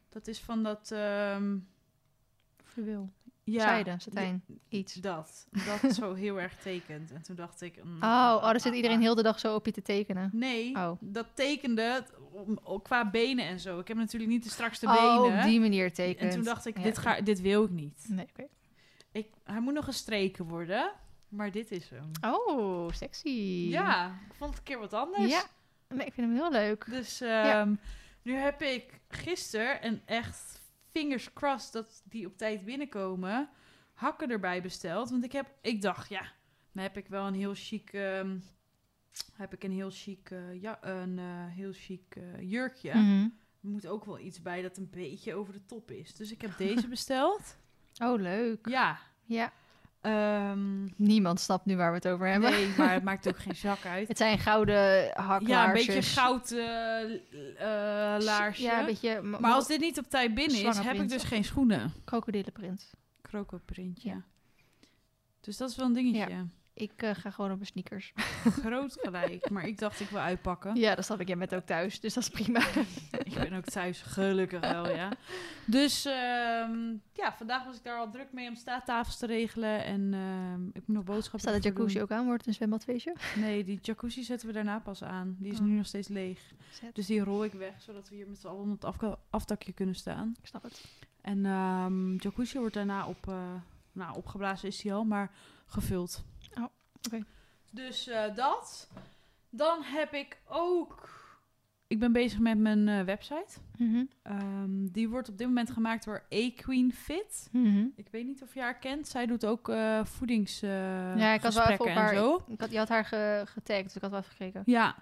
[0.08, 0.90] dat is van dat...
[0.90, 1.56] ehm,
[2.64, 3.10] Fluweel.
[3.52, 4.94] Ja, Zijde, satijn, iets.
[4.94, 5.46] Dat.
[5.82, 7.12] Dat zo heel erg tekent.
[7.12, 7.84] En toen dacht ik...
[7.84, 10.30] mm, Oh, oh, dan zit iedereen heel de dag zo op je te tekenen.
[10.32, 10.90] Nee, Oh.
[11.00, 12.06] dat tekende
[12.82, 13.78] qua benen en zo.
[13.78, 15.38] Ik heb natuurlijk niet de strakste Oh, benen.
[15.38, 16.28] op die manier tekenen.
[16.30, 18.06] en toen dacht ik, Ja, dit, ga, dit wil ik niet.
[18.08, 18.46] Nee, oké.
[19.12, 20.92] Ik, hij moet nog gestreken worden,
[21.28, 22.10] maar dit is hem.
[22.34, 23.66] Oh, sexy.
[23.70, 25.30] Ja, ik vond het een keer wat anders.
[25.30, 25.42] Ja,
[25.88, 26.86] nee, ik vind hem heel leuk.
[26.90, 27.74] Dus ehm,
[28.22, 30.57] nu heb ik gisteren en echt
[30.98, 33.48] fingers crossed dat die op tijd binnenkomen,
[33.94, 35.10] hakken erbij besteld.
[35.10, 36.32] Want ik heb, ik dacht, ja,
[36.72, 38.38] dan heb ik wel een heel chic, ehm,
[39.32, 42.94] heb ik een heel chic, eh, ja, een eh, heel chic eh, jurkje.
[42.94, 43.28] Mhm.
[43.62, 46.14] Er moet ook wel iets bij dat een beetje over de top is.
[46.14, 47.56] Dus ik heb deze besteld.
[48.02, 48.68] Oh, leuk.
[48.68, 48.98] Ja.
[49.24, 49.52] Ja.
[50.00, 52.50] Ehm, Niemand snapt nu waar we het over hebben.
[52.50, 54.08] nee, maar het maakt ook geen zak uit.
[54.08, 55.48] Het zijn gouden haklaarsjes.
[55.48, 56.50] Ja, een beetje goud
[58.24, 58.62] laarsje.
[58.62, 59.22] Ja, een beetje...
[59.22, 61.92] Maar als dit niet op tijd binnen is, heb ik dus geen schoenen.
[62.04, 62.90] krokodillenprint.
[63.22, 64.08] Krokoprintje.
[64.08, 64.22] Ja.
[65.40, 66.46] Dus dat is wel een dingetje.
[66.78, 68.12] Ik eh, ga gewoon op mijn sneakers.
[68.64, 69.50] Groot gelijk.
[69.50, 70.76] Maar ik dacht, ik wil uitpakken.
[70.76, 71.28] Ja, dat snap ik.
[71.28, 72.60] Jij bent ook thuis, dus dat is prima.
[73.24, 75.08] Ik ben ook thuis, gelukkig wel, ja.
[75.66, 79.84] Dus ehm, ja, vandaag was ik daar al druk mee om staattafels te regelen.
[79.84, 82.02] En ehm, ik moet nog boodschappen Staat de jacuzzi doen.
[82.02, 82.24] ook aan?
[82.24, 83.14] Wordt een zwembadfeestje?
[83.36, 85.36] Nee, die jacuzzi zetten we daarna pas aan.
[85.38, 85.64] Die is Oh.
[85.64, 86.40] nu nog steeds leeg.
[86.72, 86.94] Zet.
[86.94, 89.94] Dus die rol ik weg, zodat we hier met z'n allen op het afdakje kunnen
[89.94, 90.34] staan.
[90.40, 90.84] Ik snap het.
[91.20, 93.34] En ehm jacuzzi wordt daarna op, eh,
[93.92, 95.30] nou, opgeblazen is die al, maar
[95.66, 96.24] gevuld.
[97.70, 98.88] Dus eh, dat.
[99.50, 101.16] Dan heb ik ook...
[101.86, 103.58] Ik ben bezig met mijn eh, website.
[103.76, 104.04] Mhm.
[104.22, 107.48] Ehm, die wordt op dit moment gemaakt door A-Queen Fit.
[107.52, 107.86] Mhm.
[107.96, 109.08] Ik weet niet of je haar kent.
[109.08, 112.14] Zij doet ook eh voedings Ja, ik had wel even op haar...
[112.14, 112.44] zo.
[112.48, 114.62] Ik had, je had haar ge- getagd, dus ik had wel even gekeken.
[114.66, 114.96] Ja.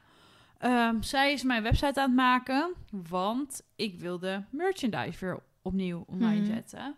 [0.59, 6.41] Ehm, zij is mijn website aan het maken, want ik wilde merchandise weer opnieuw online
[6.43, 6.53] Mhm.
[6.55, 6.97] zetten.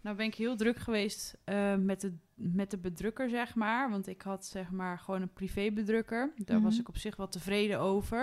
[0.00, 1.36] Nou ben ik heel druk geweest
[1.78, 3.90] met, de, met de bedrukker, zeg maar.
[3.90, 6.32] Want ik had zeg maar gewoon een privébedrukker.
[6.36, 6.80] Daar was Mhm.
[6.80, 8.22] ik op zich wel tevreden over.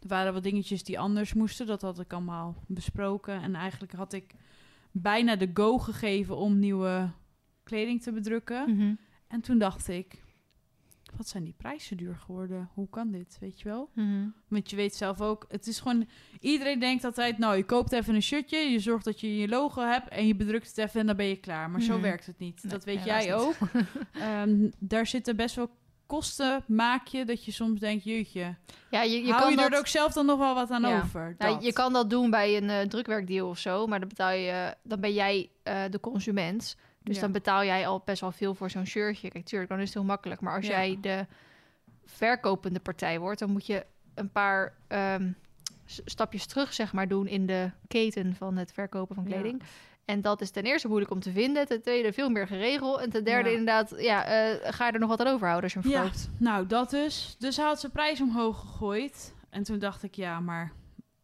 [0.00, 1.66] Er waren wat dingetjes die anders moesten.
[1.66, 3.42] Dat had ik allemaal besproken.
[3.42, 4.34] En eigenlijk had ik
[4.90, 7.10] bijna de go gegeven om nieuwe
[7.62, 8.74] kleding te bedrukken.
[8.76, 8.94] Mhm.
[9.28, 10.22] En toen dacht ik,
[11.18, 12.68] wat zijn die prijzen duur geworden?
[12.74, 13.90] Hoe kan dit, weet je wel?
[13.94, 14.26] Mhm.
[14.48, 16.08] Want je weet zelf ook, het is gewoon...
[16.40, 18.56] Iedereen denkt altijd, nou, je koopt even een shirtje...
[18.58, 21.26] je zorgt dat je je logo hebt en je bedrukt het even en dan ben
[21.26, 21.70] je klaar.
[21.70, 22.02] Maar zo Mhm.
[22.02, 22.62] werkt het niet.
[22.62, 23.54] Nee, dat weet jij ook.
[24.12, 25.70] Ehm, daar zitten best wel
[26.06, 28.54] kosten, maak je, dat je soms denkt, jeetje...
[28.90, 31.00] Ja, je, je hou kan je er ook zelf dan nog wel wat aan Ja.
[31.02, 31.34] over?
[31.38, 31.64] Nou, Dat.
[31.64, 35.00] je kan dat doen bij een eh, drukwerkdeal of zo, maar dan betaal je, dan
[35.00, 36.76] ben jij eh, de consument.
[37.08, 37.22] Dus Ja.
[37.22, 39.30] dan betaal jij al best wel veel voor zo'n shirtje.
[39.30, 40.40] Kijk, tuurlijk, dan is het heel makkelijk.
[40.40, 40.70] Maar als Ja.
[40.72, 41.26] jij de
[42.04, 45.30] verkopende partij wordt, dan moet je een paar ehm,
[46.04, 49.30] stapjes terug, zeg maar, doen in de keten van het verkopen van Ja.
[49.30, 49.62] kleding.
[50.04, 51.66] En dat is ten eerste moeilijk om te vinden.
[51.66, 53.00] Ten tweede veel meer geregeld.
[53.00, 53.56] En ten derde Ja.
[53.56, 56.00] inderdaad, ja, eh, ga je er nog wat aan overhouden als je hem Ja.
[56.02, 56.30] verkoopt.
[56.40, 57.36] Nou, dat dus.
[57.38, 59.34] Dus hij had zijn prijs omhoog gegooid.
[59.50, 60.72] En toen dacht ik, ja, maar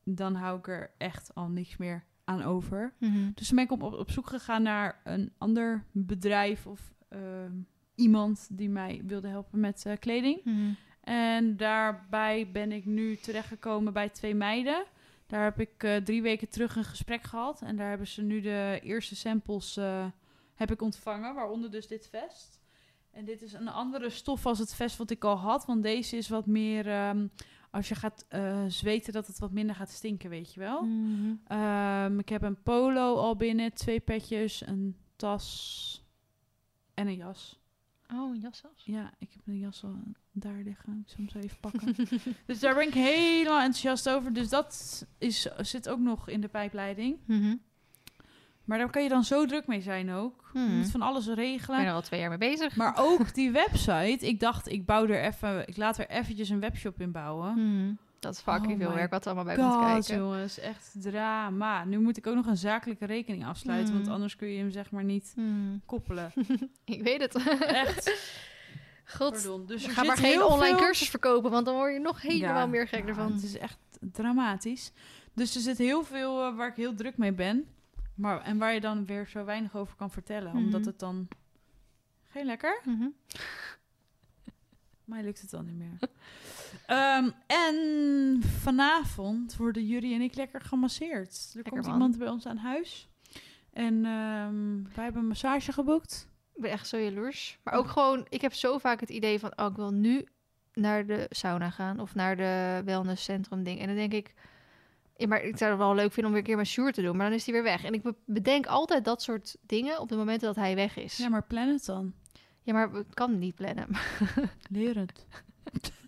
[0.05, 2.93] dan hou ik er echt al niks meer aan over.
[2.99, 3.31] Mhm.
[3.35, 7.53] Dus toen ben ik op, op, op zoek gegaan naar een ander bedrijf of ehm,
[7.95, 10.45] iemand die mij wilde helpen met eh, kleding.
[10.45, 10.73] Mhm.
[11.01, 14.85] En daarbij ben ik nu terechtgekomen bij twee meiden.
[15.27, 17.63] Daar heb ik eh, drie weken terug een gesprek gehad.
[17.63, 20.07] En daar hebben ze nu de eerste samples eh,
[20.55, 22.61] heb ik ontvangen, waaronder dus dit vest.
[23.11, 25.65] En dit is een andere stof als het vest wat ik al had.
[25.65, 27.27] Want deze is wat meer, ehm,
[27.75, 30.83] als je gaat eh, zweten, dat het wat minder gaat stinken, weet je wel.
[30.83, 31.35] Mhm.
[31.47, 36.05] Ehm, ik heb een polo al binnen, twee petjes, een tas
[36.95, 37.61] en een jas.
[38.13, 38.85] Oh, een jas zelfs.
[38.85, 39.99] Ja, ik heb een jas al
[40.33, 41.05] daar liggen.
[41.07, 41.95] Ik zal hem zo even pakken.
[42.47, 44.33] dus daar ben ik helemaal enthousiast over.
[44.33, 47.19] Dus dat is, zit ook nog in de pijpleiding.
[47.27, 47.57] Mhm.
[48.65, 50.51] Maar daar kan je dan zo druk mee zijn ook.
[50.53, 50.77] Je Mhm.
[50.77, 51.81] moet van alles Ik ben regelen.
[51.87, 52.77] er al twee jaar mee bezig.
[52.77, 54.19] Maar ook die website.
[54.27, 55.69] Ik dacht, ik bouw er even...
[55.69, 57.53] Ik laat er eventjes een webshop in bouwen.
[57.55, 57.93] Mhm.
[58.19, 60.17] Dat is fucking Oh veel my werk wat er allemaal bij komt God, kijken.
[60.25, 60.59] jongens.
[60.59, 61.85] Echt drama.
[61.85, 63.89] Nu moet ik ook nog een zakelijke rekening afsluiten.
[63.95, 64.03] Mhm.
[64.03, 65.35] Want anders kun je hem zeg maar niet
[65.87, 66.33] koppelen.
[66.85, 67.35] Ik weet het.
[67.67, 68.33] Echt.
[69.05, 69.67] God, Pardon.
[69.67, 72.67] Dus ga maar geen online veel- cursus verkopen, want dan word je nog helemaal Ja,
[72.67, 73.33] meer gek ja, ervan.
[73.33, 74.93] Het is echt dramatisch.
[75.35, 77.65] Dus er zit heel veel eh, waar ik heel druk mee ben.
[78.15, 80.53] Maar, en waar je dan weer zo weinig over kan vertellen.
[80.53, 80.89] Omdat Mhm.
[80.89, 81.29] het dan...
[82.23, 82.81] Geen lekker?
[82.85, 83.09] Mhm.
[85.05, 85.99] Mij lukt het dan niet meer.
[86.87, 91.55] Ehm, en vanavond worden jullie en ik lekker gemasseerd.
[91.57, 91.93] Er komt man.
[91.93, 93.09] iemand bij ons aan huis.
[93.73, 96.29] En ehm, wij hebben een massage geboekt.
[96.55, 97.59] Ik ben echt zo jaloers.
[97.65, 100.27] Maar ook gewoon, ik heb zo vaak het idee van, oh, ik wil nu
[100.73, 103.81] naar de sauna gaan of naar de wellnesscentrum ding.
[103.81, 104.35] En dan denk ik,
[105.17, 107.03] Ja, maar ik zou het wel leuk vinden om weer een keer met Sjoerd te
[107.03, 107.17] doen.
[107.17, 107.85] Maar dan is hij weer weg.
[107.85, 111.17] En ik be- bedenk altijd dat soort dingen op de momenten dat hij weg is.
[111.17, 112.15] Ja, maar plan het dan.
[112.63, 113.89] Ja, maar ik kan niet plannen.
[114.71, 115.27] Leer het.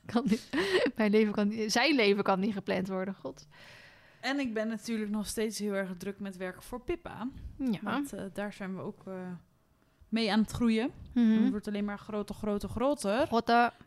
[0.07, 0.49] kan niet.
[0.97, 3.15] Mijn leven kan niet- zijn leven kan niet gepland worden.
[3.15, 3.47] God.
[4.21, 7.29] En ik ben natuurlijk nog steeds heel erg druk met werken voor Pippa.
[7.59, 7.79] Ja.
[7.83, 9.15] Want eh, daar zijn we ook eh,
[10.09, 10.91] mee aan het groeien.
[11.15, 11.43] Mhm.
[11.43, 13.27] Het wordt alleen maar groter, groter, groter.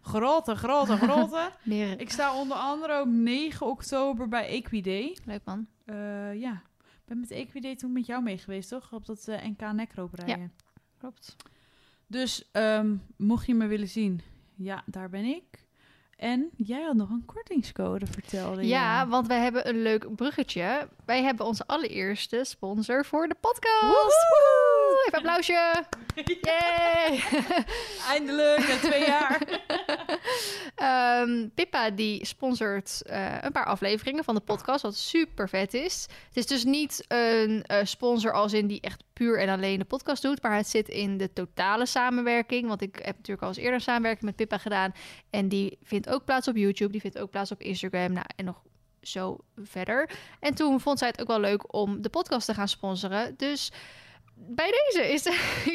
[0.02, 1.58] Groter, groter, groter.
[1.64, 2.00] Meer.
[2.00, 5.18] ik sta onder andere ook 9 oktober bij Equiday.
[5.26, 5.68] Leuk man.
[5.86, 8.94] Eh, ja, ik ben met Equiday toen met jou mee geweest, toch?
[8.94, 10.54] Op dat eh, NK nekroop rijden.
[10.98, 11.36] Klopt.
[12.08, 14.22] Dus ehm, mocht je me willen zien,
[14.56, 15.68] ja, daar ben ik.
[16.16, 18.68] En jij had nog een kortingscode, vertelde je.
[18.68, 20.90] Ja, want wij hebben een leuk bruggetje.
[21.06, 23.82] Wij hebben onze allereerste sponsor voor de podcast.
[23.82, 24.79] Woehoe!
[24.90, 25.84] Even applausje.
[26.42, 27.24] Yay!
[28.14, 29.42] Eindelijk, na twee jaar.
[30.76, 36.08] Ehm, Pippa die sponsort eh, een paar afleveringen van de podcast, wat super vet is.
[36.28, 39.86] Het is dus niet een eh, sponsor als in die echt puur en alleen de
[39.86, 42.68] podcast doet, maar het zit in de totale samenwerking.
[42.68, 44.94] Want ik heb natuurlijk al eens eerder samenwerking met Pippa gedaan
[45.30, 48.46] en die vindt ook plaats op YouTube, die vindt ook plaats op Instagram, nou en
[48.46, 48.62] nog
[49.02, 50.10] zo verder.
[50.40, 53.72] En toen vond zij het ook wel leuk om de podcast te gaan sponsoren, dus
[54.48, 55.24] bij deze is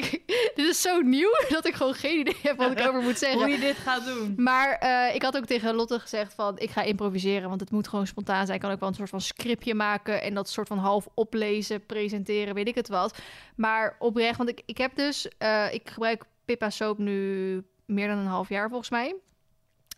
[0.54, 3.38] dit is zo nieuw dat ik gewoon geen idee heb wat ik over moet zeggen.
[3.42, 4.34] Hoe je dit gaat doen.
[4.36, 7.88] Maar eh, ik had ook tegen Lotte gezegd van ik ga improviseren, want het moet
[7.88, 8.56] gewoon spontaan zijn.
[8.56, 11.86] Ik kan ook wel een soort van scriptje maken en dat soort van half oplezen,
[11.86, 13.18] presenteren, weet ik het wat.
[13.56, 18.18] Maar oprecht, want ik, ik heb dus, eh, ik gebruik Pippa Soap nu meer dan
[18.18, 19.14] een half jaar volgens mij.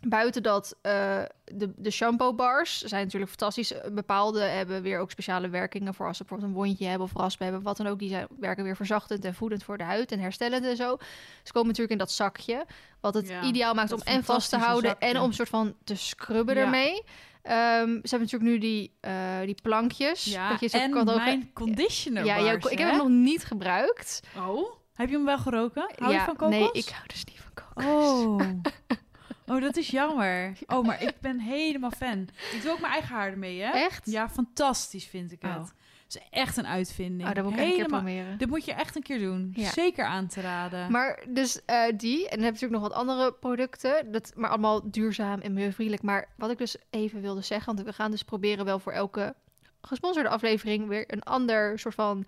[0.01, 3.73] Buiten dat, eh, de, de shampoo bars zijn natuurlijk fantastisch.
[3.91, 7.45] Bepaalde hebben weer ook speciale werkingen voor als ze bijvoorbeeld een wondje hebben of raspen
[7.45, 7.99] hebben, wat dan ook.
[7.99, 10.97] Die zijn, werken weer verzachtend en voedend voor de huid en herstellend en zo.
[11.43, 12.65] Ze komen natuurlijk in dat zakje,
[13.01, 15.07] wat het Ja, ideaal maakt om en vast te houden zakje.
[15.07, 16.61] en om soort van te scrubben Ja.
[16.63, 17.03] ermee.
[17.41, 20.23] Ehm, ze hebben natuurlijk nu die, eh, die plankjes.
[20.23, 24.19] Ja, dat je zo en kan mijn conditioner ja, ik heb hem nog niet gebruikt.
[24.37, 25.91] Oh, heb je hem wel geroken?
[25.97, 26.55] Hou je van kokos?
[26.55, 27.85] Nee, ik hou dus niet van kokos.
[27.85, 28.39] Oh.
[29.47, 30.57] oh, dat is jammer.
[30.65, 32.27] Oh, maar ik ben helemaal fan.
[32.53, 33.71] Ik doe ook mijn eigen haar ermee, hè?
[33.71, 34.11] Echt?
[34.11, 35.55] Ja, fantastisch vind ik het.
[35.55, 35.67] Oh.
[36.07, 37.29] Het is echt een uitvinding.
[37.29, 38.37] Oh, dat moet ik een keer proberen.
[38.37, 39.51] Dit moet je echt een keer doen.
[39.55, 39.69] Ja.
[39.69, 40.91] Zeker aan te raden.
[40.91, 44.49] Maar dus eh, die, en dan heb je natuurlijk nog wat andere producten, dat, maar
[44.49, 46.03] allemaal duurzaam en milieuvriendelijk.
[46.03, 49.35] Maar wat ik dus even wilde zeggen, want we gaan dus proberen wel voor elke
[49.81, 52.25] gesponsorde aflevering weer een ander soort van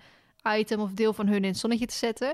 [0.57, 2.33] item of deel van hun in het zonnetje te zetten.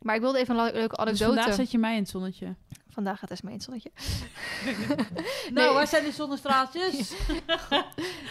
[0.00, 1.34] Maar ik wilde even een le- leuke dus anekdote.
[1.34, 2.54] vandaag zet je mij in het zonnetje.
[2.94, 3.90] Vandaag gaat Esme in het zonnetje.
[5.54, 7.12] Nou, waar zijn die zonnestraaltjes?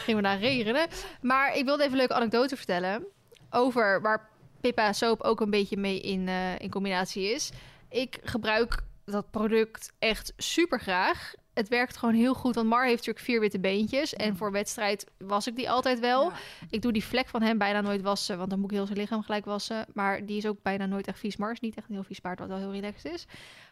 [0.03, 0.87] Gingen we naar regenen.
[1.21, 3.05] Maar ik wilde even een leuke anekdote vertellen
[3.49, 4.29] over waar
[4.61, 7.51] Pippa Soap ook een beetje mee in, eh, in combinatie is.
[7.89, 11.33] Ik gebruik dat product echt super graag.
[11.53, 14.13] Het werkt gewoon heel goed, want Mar heeft natuurlijk vier witte beentjes.
[14.13, 16.29] En voor wedstrijd was ik die altijd wel.
[16.29, 16.35] Ja.
[16.69, 18.97] Ik doe die vlek van hem bijna nooit wassen, want dan moet ik heel zijn
[18.97, 19.85] lichaam gelijk wassen.
[19.93, 21.37] Maar die is ook bijna nooit echt vies.
[21.37, 23.25] Mar is niet echt een heel vies paard, wat wel heel relaxed is.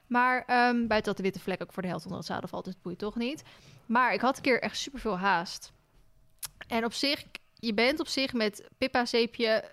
[0.08, 2.64] Maar ehm, buiten dat de witte vlek ook voor de helft onder het zadel valt,
[2.64, 3.44] dus het boeit toch niet.
[3.86, 5.72] Maar ik had een keer echt super veel haast.
[6.68, 9.64] En op zich, je bent op zich met Pippa zeepje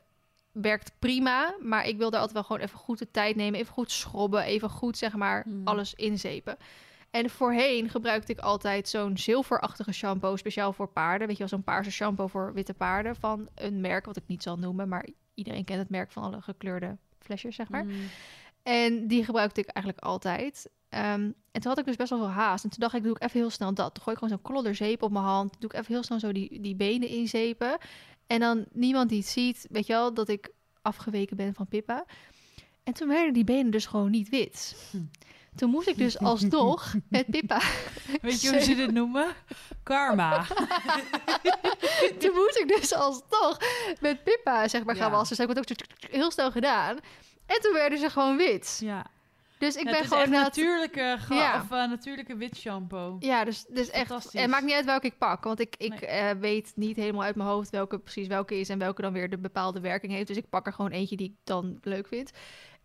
[0.52, 3.72] werkt prima, maar ik wil daar altijd wel gewoon even goed de tijd nemen, even
[3.72, 5.60] goed schrobben, even goed zeg maar Mm.
[5.66, 6.56] alles inzepen.
[7.10, 11.26] En voorheen gebruikte ik altijd zo'n zilverachtige shampoo, speciaal voor paarden.
[11.26, 14.42] Weet je wel, zo'n paarse shampoo voor witte paarden van een merk wat ik niet
[14.42, 17.84] zal noemen, maar iedereen kent het merk van alle gekleurde flesjes, zeg maar.
[17.84, 17.92] Mm.
[18.62, 20.70] En die gebruikte ik eigenlijk altijd.
[20.88, 22.64] Ehm, en toen had ik dus best wel veel haast.
[22.64, 23.94] En toen dacht ik, doe ik even heel snel dat.
[23.94, 25.56] Toen gooi ik gewoon zo'n klodder zeep op mijn hand.
[25.60, 27.78] Doe ik even heel snel zo die, die benen inzepen.
[28.26, 32.04] En dan niemand die het ziet, weet je wel, dat ik afgeweken ben van Pippa.
[32.82, 34.76] En toen werden die benen dus gewoon niet wit.
[35.58, 37.60] Toen moest ik dus alsnog met Pippa...
[38.22, 39.26] Weet je hoe ze dit noemen?
[39.82, 40.44] Karma.
[42.18, 43.58] toen moest ik dus alsnog
[44.00, 45.16] met Pippa, zeg maar, gaan Ja.
[45.16, 45.36] wassen.
[45.36, 46.96] Dus ik heb het ook heel snel gedaan.
[47.46, 48.78] En toen werden ze gewoon wit.
[48.82, 49.06] Ja.
[49.58, 51.54] Dus ik ben is gewoon natuurlijke, ge- Ja.
[51.54, 53.16] of, eh, natuurlijke wit shampoo.
[53.20, 54.32] Ja, dus, dus echt.
[54.32, 55.44] Het maakt niet uit welke ik pak.
[55.44, 56.06] Want ik, ik Nee.
[56.06, 59.30] eh, weet niet helemaal uit mijn hoofd welke precies welke is en welke dan weer
[59.30, 60.26] de bepaalde werking heeft.
[60.26, 62.30] Dus ik pak er gewoon eentje die ik dan leuk vind.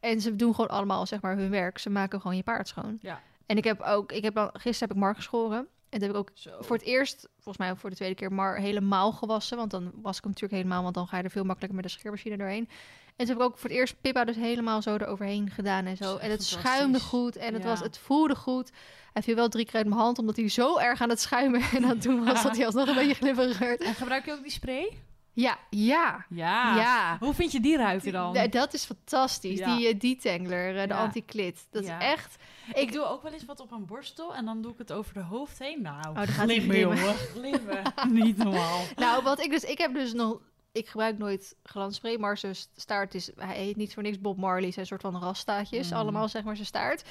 [0.04, 1.78] En ze doen gewoon allemaal zeg maar hun werk.
[1.78, 2.98] Ze maken gewoon je paard schoon.
[3.02, 3.22] Ja.
[3.46, 5.58] En ik heb ook, ik heb dan, gisteren heb ik Mar geschoren.
[5.90, 6.52] En toen heb ik ook Zo.
[6.60, 9.58] voor het eerst, volgens mij ook voor de tweede keer, Mar helemaal gewassen.
[9.58, 11.86] Want dan was ik hem natuurlijk helemaal, want dan ga je er veel makkelijker met
[11.92, 12.70] de scheermachine doorheen.
[13.16, 15.98] En toen heb ik ook voor het eerst Pippa dus helemaal zo eroverheen gedaan en
[15.98, 16.18] zo.
[16.18, 17.70] En het schuimde goed en het, Ja.
[17.70, 18.72] was, het voelde goed.
[19.14, 21.62] Hij viel wel drie keer uit mijn hand, omdat hij zo erg aan het schuimen
[21.76, 23.82] en aan het doen was dat hij alsnog een beetje glibberig werd.
[23.84, 24.98] En gebruik je ook die spray?
[25.36, 26.26] Ja, ja.
[26.30, 26.76] Ja.
[26.76, 27.18] Ja.
[27.20, 28.48] Hoe vind je die ruiken dan?
[28.50, 29.60] Dat is fantastisch.
[29.60, 29.76] Ja.
[29.76, 31.00] Die eh, detangler, eh, de Ja.
[31.04, 31.68] anti-klit.
[31.72, 32.00] Dat Ja.
[32.00, 32.36] is echt...
[32.74, 35.14] Ik doe ook wel eens wat op een borstel en dan doe ik het over
[35.14, 35.82] de hoofd heen.
[35.82, 36.80] Nou, Oh, dan gaat glimmen.
[36.80, 37.14] jongen.
[37.36, 37.82] Glimmen.
[38.24, 38.82] Niet normaal.
[38.96, 39.64] Nou, wat ik dus...
[39.64, 40.40] Ik heb dus nog...
[40.72, 43.30] Ik gebruik nooit glansspray, maar zijn staart is...
[43.36, 44.72] Hij heet niet voor niks Bob Marley.
[44.72, 45.90] Zijn soort van rastaatjes.
[45.90, 45.98] Mm.
[45.98, 47.04] Allemaal, zeg maar, zijn staart.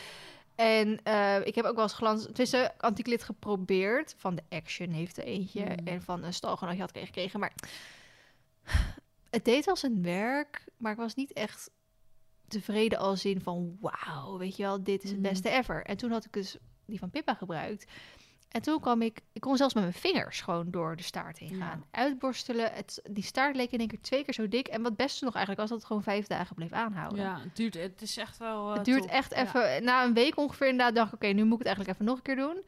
[0.55, 2.27] En eh, ik heb ook wel eens glans...
[2.33, 4.15] Tussen anti-klit geprobeerd.
[4.19, 5.65] Van de Action heeft er eentje.
[5.65, 5.87] Mm.
[5.87, 7.41] En van een stalgenootje had ik gekregen.
[7.41, 7.53] Maar
[9.31, 10.65] het deed al zijn werk.
[10.77, 11.71] Maar ik was niet echt
[12.49, 13.77] tevreden als in van...
[13.81, 15.25] Wauw, weet je wel, dit is het Mm.
[15.25, 15.85] beste ever.
[15.85, 17.85] En toen had ik dus die van Pippa gebruikt.
[18.49, 19.21] En toen kwam ik...
[19.33, 21.67] Ik kon zelfs met mijn vingers gewoon door de staart heen Ja.
[21.67, 21.85] gaan.
[21.91, 22.73] Uitborstelen.
[22.73, 24.69] Het, die staart leek in één keer twee keer zo dik.
[24.69, 27.19] En wat beste nog eigenlijk was dat het gewoon vijf dagen bleef aanhouden.
[27.25, 27.75] Ja, het duurt.
[27.75, 28.69] Het is echt wel.
[28.71, 29.11] eh, Het duurt top.
[29.11, 29.41] echt Ja.
[29.43, 32.05] even, na een week ongeveer inderdaad, dacht ik, oké, nu moet ik het eigenlijk even
[32.07, 32.63] nog een keer doen.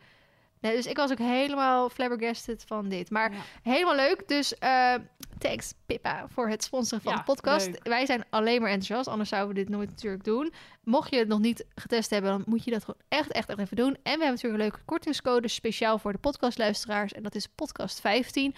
[0.61, 3.11] Nee, dus ik was ook helemaal flabbergasted van dit.
[3.11, 3.38] Maar Ja.
[3.62, 4.29] helemaal leuk.
[4.29, 4.95] Dus eh,
[5.38, 7.67] thanks Pippa voor het sponsoren van Ja, de podcast.
[7.67, 7.87] leuk.
[7.88, 10.53] Wij zijn alleen maar enthousiast, anders zouden we dit nooit natuurlijk doen.
[10.85, 13.59] Mocht je het nog niet getest hebben, dan moet je dat gewoon echt, echt, echt
[13.59, 13.87] even doen.
[13.95, 17.12] En we hebben natuurlijk een leuke kortingscode speciaal voor de podcastluisteraars.
[17.12, 18.55] En dat is podcast 15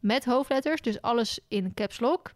[0.00, 2.32] met hoofdletters, dus alles in caps lock.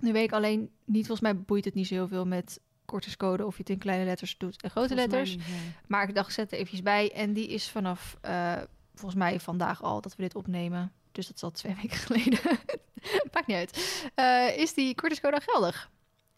[0.00, 3.46] Nu weet ik alleen niet, volgens mij boeit het niet zo heel veel met kortingscode
[3.46, 5.36] of je het in kleine letters doet en grote Volgens letters.
[5.36, 5.46] niet.
[5.86, 7.12] Maar ik dacht, zet er eventjes bij.
[7.12, 8.52] En die is vanaf, eh,
[8.94, 10.92] volgens mij vandaag al, dat we dit opnemen.
[11.12, 12.38] Dus dat is al twee weken geleden.
[13.32, 14.04] Maakt niet uit.
[14.14, 15.90] Eh, is die kortingscode geldig?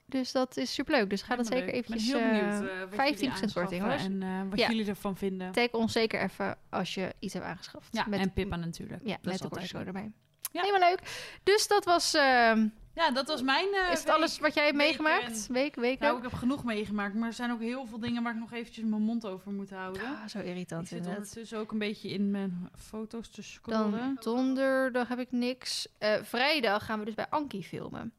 [0.07, 1.11] Dus dat is superleuk.
[1.11, 2.11] Dus ga dat zeker eventjes...
[2.11, 2.71] Ben heel eh, benieuwd.
[2.71, 4.69] eh, wat 15% jullie korting, aanschaffen En eh, wat Ja.
[4.69, 5.53] jullie ervan vinden.
[5.53, 7.89] tag ons zeker even als je iets hebt aangeschaft.
[7.91, 9.01] Ja, met, en Pippa natuurlijk.
[9.05, 10.11] Ja, Dat met de kortingscode erbij.
[10.51, 10.63] Ja.
[10.63, 11.01] Helemaal leuk.
[11.43, 12.15] Dus dat was...
[12.15, 13.69] ehm, Ja, dat was mijn.
[13.75, 14.15] eh, is het week.
[14.17, 15.47] alles wat jij hebt meegemaakt?
[15.47, 16.05] Week, weken?
[16.05, 18.53] Nou, ik heb genoeg meegemaakt, maar er zijn ook heel veel dingen waar ik nog
[18.53, 20.03] eventjes mijn mond over moet houden.
[20.03, 21.19] Ah, zo ik irritant zit inderdaad.
[21.21, 23.91] ondertussen ook een beetje in mijn foto's te scrollen.
[23.91, 25.89] Dan donderdag heb ik niks.
[25.99, 28.13] Eh, vrijdag gaan we dus bij Ankie filmen.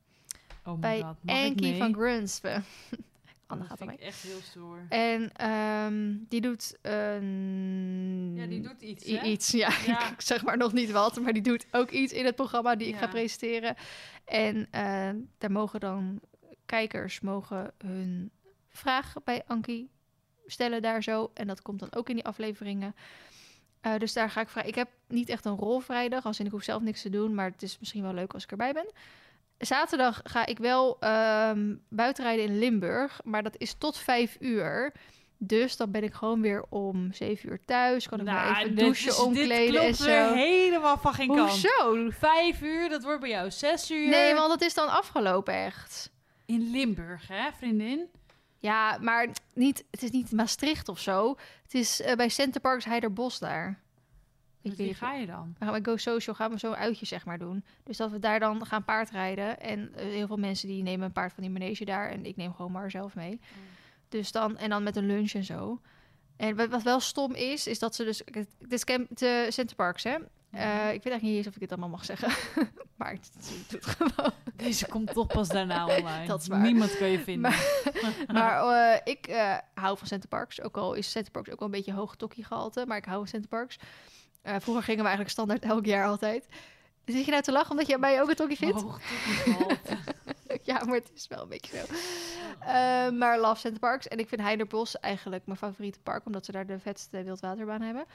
[0.66, 1.78] oh my bij god, ik mee?
[1.78, 2.62] van Grunspe.
[3.52, 3.98] Anne gaat ermee.
[3.98, 4.86] echt heel stoer.
[4.90, 8.34] En ehm, die doet een...
[8.36, 9.22] Ja, die doet iets, hè?
[9.24, 9.70] Iets, ja.
[9.86, 10.12] Ja.
[10.12, 12.88] ik zeg maar nog niet wat, maar die doet ook iets in het programma die
[12.88, 13.76] ik ga presenteren.
[14.26, 16.20] En eh, daar mogen dan
[16.66, 18.32] kijkers mogen hun
[18.70, 19.90] vraag bij Ankie
[20.46, 21.32] stellen daar zo.
[21.34, 22.96] En dat komt dan ook in die afleveringen.
[23.82, 24.70] Eh, dus daar ga ik vragen.
[24.70, 27.34] Ik heb niet echt een rol vrijdag, als in ik hoef zelf niks te doen,
[27.34, 28.92] maar het is misschien wel leuk als ik erbij ben.
[29.62, 34.94] Zaterdag ga ik wel ehm buitenrijden in Limburg, maar dat is tot vijf uur.
[35.38, 38.08] Dus dan ben ik gewoon weer om zeven uur thuis.
[38.08, 40.06] Kan ik maar Nou, even dit douchen, is- omkleden dit en zo.
[40.06, 41.50] weer helemaal van geen kant.
[41.50, 42.10] Hoezo?
[42.10, 44.10] Vijf uur, dat wordt bij jou zes uur.
[44.10, 46.12] Nee, want dat is dan afgelopen echt.
[46.46, 48.06] In Limburg, hè, vriendin?
[48.60, 51.36] Ja, maar niet, het is niet Maastricht of zo.
[51.64, 53.80] Het is eh, bij Centerparks Heiderbos daar.
[54.64, 55.56] Of- ga je dan?
[55.60, 57.64] We gaan Go Social gaan we zo'n uitje zeg maar doen.
[57.84, 59.60] Dus dat we daar dan gaan paardrijden.
[59.60, 62.10] En eh, heel veel mensen die nemen een paard van die manege daar.
[62.10, 63.40] En ik neem gewoon maar zelf mee.
[64.10, 65.82] Dus dan, en dan met een lunch en zo.
[66.38, 68.22] En wat, wel stom is, is dat ze dus...
[68.26, 70.18] Het het is camp, de Centerparks, hè?
[70.52, 72.30] Eh, ik weet eigenlijk niet eens of ik dit allemaal mag zeggen.
[72.98, 73.32] maar het,
[73.70, 74.34] doet gewoon.
[74.56, 76.28] Deze komt toch pas daarna online.
[76.28, 76.62] Dat is waar.
[76.62, 77.54] Niemand kan je vinden.
[78.28, 80.62] Maar eh, ik eh, hou van Centerparks.
[80.62, 82.86] Ook al is Centerparks ook wel een beetje hoog tokkie gehalte.
[82.88, 83.78] Maar ik hou van Centerparks.
[84.42, 86.48] Eh vroeger gingen we eigenlijk standaard elk jaar altijd.
[87.06, 88.82] Zit je nou te lachen omdat je mij ook een tokkie vindt?
[88.82, 89.98] Hoog toegehalte.
[90.64, 91.94] ja, maar het is wel een beetje zo.
[92.60, 94.08] Eh, maar love Centerparks.
[94.08, 96.26] En ik vind Heiderbos eigenlijk mijn favoriete park.
[96.26, 98.06] Omdat ze daar de vetste wildwaterbaan hebben.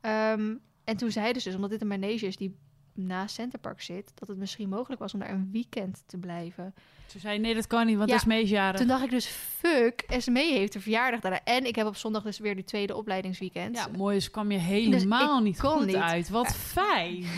[0.00, 2.58] Ehm, en toen zeiden ze dus, omdat dit een manege is die
[2.94, 4.12] naast Centerpark zit...
[4.14, 6.74] dat het misschien mogelijk was om daar een weekend te blijven.
[7.06, 8.78] Ze zei, nee, dat kan niet, want Ja, is meesjaren.
[8.78, 11.40] Toen dacht ik dus, fuck, SME heeft een verjaardag daarna.
[11.44, 13.76] En ik heb op zondag dus weer die tweede opleidingsweekend.
[13.76, 15.94] Ja, mooi, dus kwam je helemaal niet goed niet.
[15.94, 16.28] uit.
[16.28, 17.24] Wat fijn.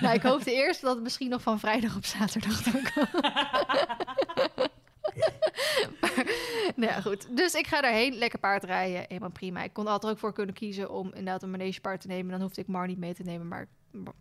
[0.00, 3.06] Nou, ik hoopte eerst dat het misschien nog van vrijdag op zaterdag dan kwam.
[6.00, 6.24] Maar,
[6.76, 7.36] nou ja, goed.
[7.36, 9.04] Dus ik ga daarheen, lekker paardrijden.
[9.08, 9.62] Helemaal prima.
[9.62, 12.30] Ik kon altijd ook voor kunnen kiezen om inderdaad een manegepaard te nemen.
[12.30, 13.48] Dan hoefde ik Mar niet mee te nemen.
[13.48, 13.68] Maar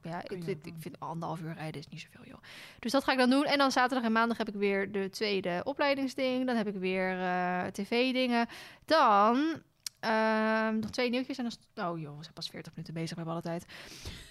[0.02, 2.42] ja, ik, ik, vind anderhalf uur rijden is niet zoveel, joh.
[2.80, 3.46] Dus dat ga ik dan doen.
[3.46, 6.46] En dan zaterdag en maandag heb ik weer de tweede opleidingsding.
[6.46, 8.48] Dan heb ik weer eh, tv-dingen.
[8.86, 9.62] Dan
[10.00, 11.38] ehm, nog twee nieuwtjes.
[11.38, 11.88] En dan...
[11.88, 13.16] Oh joh, we zijn pas 40 minuten bezig.
[13.16, 13.66] Hebben alle tijd.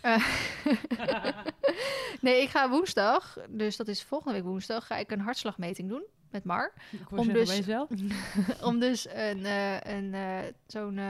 [0.00, 0.28] Eh,
[2.20, 6.04] nee, ik ga woensdag, dus dat is volgende week woensdag, ga ik een hartslagmeting doen
[6.30, 6.72] met Mar.
[7.10, 7.86] Om dus- bij
[8.68, 10.14] om dus een, eh, een,
[10.66, 11.00] zo'n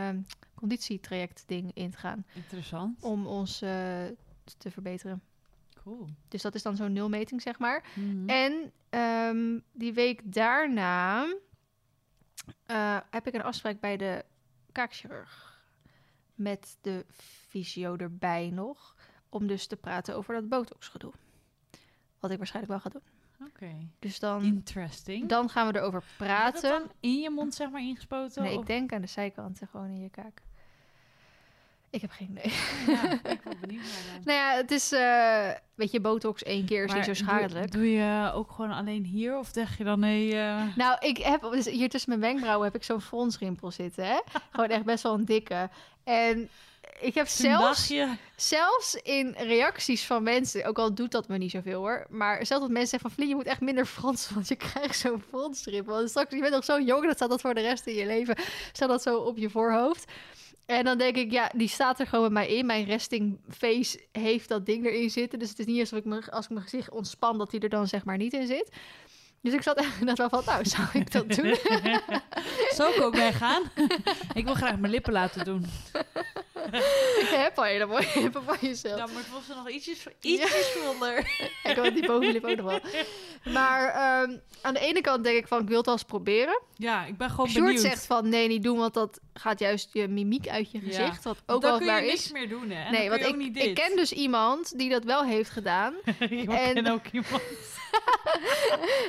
[0.55, 2.25] conditietraject ding in te gaan.
[2.35, 3.03] Interessant.
[3.03, 3.63] Om ons
[4.59, 5.23] te verbeteren.
[5.83, 6.07] Cool.
[6.29, 7.85] Dus dat is dan zo'n nulmeting, zeg maar.
[7.95, 8.29] Mhm.
[8.29, 11.27] En ehm, die week daarna
[12.67, 14.25] eh, heb ik een afspraak bij de
[14.73, 15.63] kaakchirurg.
[16.35, 17.05] Met de
[17.49, 18.97] fysio erbij nog.
[19.29, 21.13] Om dus te praten over dat botoxgedoe.
[22.21, 23.49] Wat ik waarschijnlijk wel ga doen.
[23.49, 23.89] Oké.
[23.99, 25.29] Dus dan, Interesting.
[25.29, 26.71] dan gaan we erover praten.
[26.71, 28.43] dan in je mond zeg maar ingespoten?
[28.43, 30.43] Nee, of- ik denk aan de zijkanten, gewoon in je kaak.
[31.95, 32.53] Ik heb geen idee.
[32.87, 34.23] Ja, ik ben benieuwd naar dan.
[34.25, 37.73] Nou ja, het is, eh weet je, botox één keer is Maar niet zo schadelijk.
[37.73, 39.39] Doe, je ook gewoon alleen hier?
[39.39, 40.37] Of zeg je dan nee...
[40.37, 44.19] eh, Nou, ik heb dus hier tussen mijn wenkbrauwen heb ik zo'n fronsrimpel zitten, hè?
[44.53, 45.71] Gewoon echt best wel een dikke.
[46.05, 46.49] En
[47.01, 47.93] ik heb zelfs,
[48.37, 52.63] zelfs in reacties van mensen, ook al doet dat me niet zoveel hoor, maar zelfs
[52.63, 56.01] dat mensen zeggen van Vlie, je moet echt minder fronsen, want je krijgt zo'n fronsrimpel.
[56.01, 58.07] En straks, je bent nog zo jong, dat staat dat voor de rest in je
[58.07, 58.37] leven,
[58.73, 60.13] staat dat zo op je voorhoofd.
[60.67, 62.67] En dan denk ik, ja, die staat er gewoon bij mij in.
[62.67, 65.39] Mijn resting face heeft dat ding erin zitten.
[65.39, 67.69] Dus het is niet alsof ik me, als ik mijn gezicht ontspan, dat die er
[67.69, 68.77] dan zeg maar niet in zit.
[69.45, 71.57] Dus ik zat echt net wel van, nou, zou ik dat doen?
[72.77, 73.63] Zou ik ook weggaan?
[74.35, 75.67] ik wil graag mijn lippen laten doen.
[77.21, 78.99] ik heb al hele mooie lippen van jezelf.
[78.99, 81.19] Ja, maar het was er nog ietsjes, ietsjes zonder.
[81.63, 82.81] Ik wil die bovenlip ook nog wel.
[83.53, 86.63] Maar ehm, aan de ene kant denk ik van, ik wil het wel eens proberen.
[86.77, 87.83] Ja, ik ben gewoon Sjoerd benieuwd.
[87.85, 90.87] zegt van, nee, niet doen, want dat gaat juist je mimiek uit je Ja.
[90.87, 91.25] gezicht.
[91.25, 92.33] Wat Want ook dan wel kun je waar niks is.
[92.33, 92.85] meer doen, hè?
[92.85, 95.95] En nee, want je ik, niet ik ken dus iemand die dat wel heeft gedaan.
[96.19, 97.43] ik en- ken ook iemand.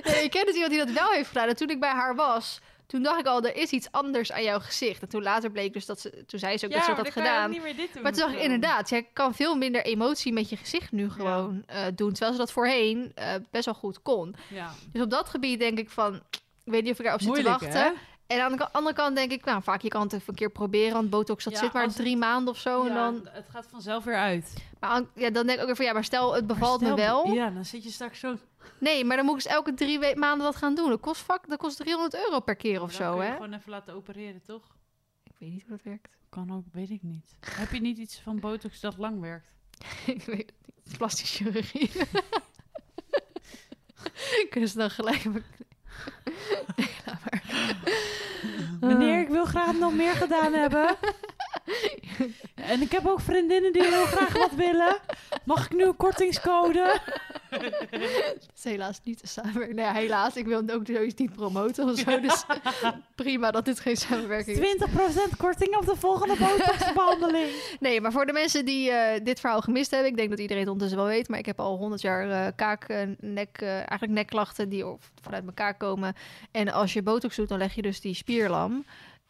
[0.03, 1.47] Nee, ik ken dus iemand die dat wel heeft gedaan.
[1.47, 4.43] En toen ik bij haar was, toen dacht ik al, er is iets anders aan
[4.43, 5.01] jouw gezicht.
[5.01, 7.11] En toen later bleek dus dat ze, toen zei ze ook dat ze dat had
[7.11, 7.49] gedaan.
[7.49, 8.03] niet meer dit doen.
[8.03, 11.63] Maar toen dacht ik inderdaad, jij kan veel minder emotie met je gezicht nu gewoon
[11.65, 12.09] eh, doen.
[12.11, 14.35] Terwijl ze dat voorheen eh, best wel goed kon.
[14.49, 14.71] Ja.
[14.91, 17.43] Dus op dat gebied denk ik van, ik weet niet of ik daarop zit te
[17.43, 17.71] wachten.
[17.71, 17.89] hè?
[18.27, 20.49] En aan de andere kant denk ik, nou vaak je kan het even een keer
[20.49, 20.93] proberen.
[20.93, 22.85] Want botox dat Ja, zit maar drie maanden of zo.
[22.85, 24.53] en dan, Het gaat vanzelf weer uit.
[24.79, 27.27] maar ja, dan denk ik ook weer van, ja, maar stel het bevalt me wel.
[27.33, 28.37] Ja, dan zit je straks zo...
[28.77, 30.89] Nee, maar dan moet ik dus elke drie we- maanden wat gaan doen.
[30.89, 33.31] Dat kost, vak, dat kost 300 euro per keer of Dan zo, hè?
[33.33, 34.63] gewoon even laten opereren, toch?
[35.23, 36.09] Ik weet niet hoe dat werkt.
[36.29, 37.35] Kan ook, weet ik niet.
[37.49, 39.47] Heb je niet iets van botox dat lang werkt?
[40.05, 40.53] ik weet het
[40.85, 40.97] niet.
[40.97, 41.91] Plastische chirurgie.
[44.49, 45.23] Kunnen ze dan gelijk...
[46.75, 47.43] Nee, maar.
[48.87, 50.87] Meneer, ik wil graag nog meer gedaan hebben.
[52.55, 54.97] En ik heb ook vriendinnen die heel graag wat willen.
[55.43, 56.99] Mag ik nu een kortingscode?
[57.49, 59.75] Dat is helaas niet de samenwerking.
[59.75, 60.35] Nee, helaas.
[60.35, 62.19] Ik wil het ook zoiets niet promoten of zo.
[62.19, 62.45] Dus
[63.15, 64.77] prima dat dit geen samenwerking is.
[65.33, 67.77] 20% korting op de volgende botoxbehandeling.
[67.79, 70.09] Nee, maar voor de mensen die eh, dit verhaal gemist hebben...
[70.09, 71.29] ik denk dat iedereen het ondertussen wel weet...
[71.29, 74.69] maar ik heb al 100 jaar eh, kaak, eh, nek, eigenlijk nekklachten...
[74.69, 74.85] die
[75.21, 76.15] vanuit kaak komen.
[76.51, 78.85] En als je botox doet, dan leg je dus die spierlam...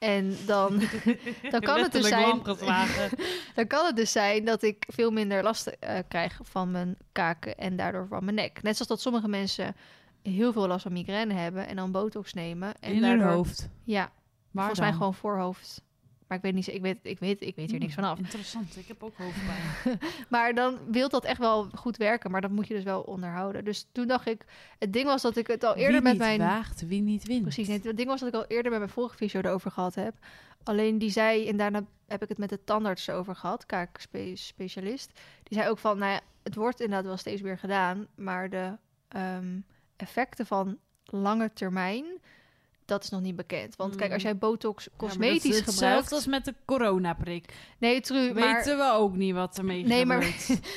[0.05, 0.81] En dan,
[1.51, 2.41] dan, kan het dus zijn,
[3.55, 7.57] dan kan het dus zijn dat ik veel minder last eh, krijg van mijn kaken
[7.57, 8.61] en daardoor van mijn nek.
[8.61, 9.75] Net zoals dat sommige mensen
[10.21, 12.73] heel veel last van migraine hebben en dan botox nemen.
[12.79, 13.69] En In hun daardoor, hoofd.
[13.83, 14.11] Ja,
[14.51, 15.81] Maar volgens mij gewoon voorhoofd.
[16.27, 18.17] Maar ik weet niet, ik weet, ik weet, ik weet hier niks vanaf.
[18.17, 19.99] Interessant, ik heb ook hoofdpijn.
[20.29, 23.65] Maar dan wil dat echt wel goed werken, maar dat moet je dus wel onderhouden.
[23.65, 24.45] Dus toen dacht ik,
[24.79, 27.25] het ding was dat ik het al eerder wie met niet mijn waagt, wie niet
[27.25, 27.41] wint.
[27.41, 27.67] Precies.
[27.67, 30.15] Nee, het ding was dat ik al eerder met mijn vorige fysio erover gehad heb.
[30.63, 35.11] Alleen die zei, en daarna heb ik het met de tandarts over gehad, kaakspecialist.
[35.43, 38.77] Die zei ook van, nou ja, het wordt inderdaad wel steeds weer gedaan, maar de
[39.07, 39.59] ehm,
[39.95, 42.05] effecten van lange termijn,
[42.85, 43.75] dat is nog niet bekend.
[43.75, 44.29] Want kijk, als Mm.
[44.29, 45.79] jij botox Ja, cosmetisch dat is gebruikt...
[45.79, 47.53] Hetzelfde als met de coronaprik.
[47.79, 48.55] Nee, true, maar...
[48.55, 50.67] Weten we ook niet wat ermee Nee, maar- gebeurt.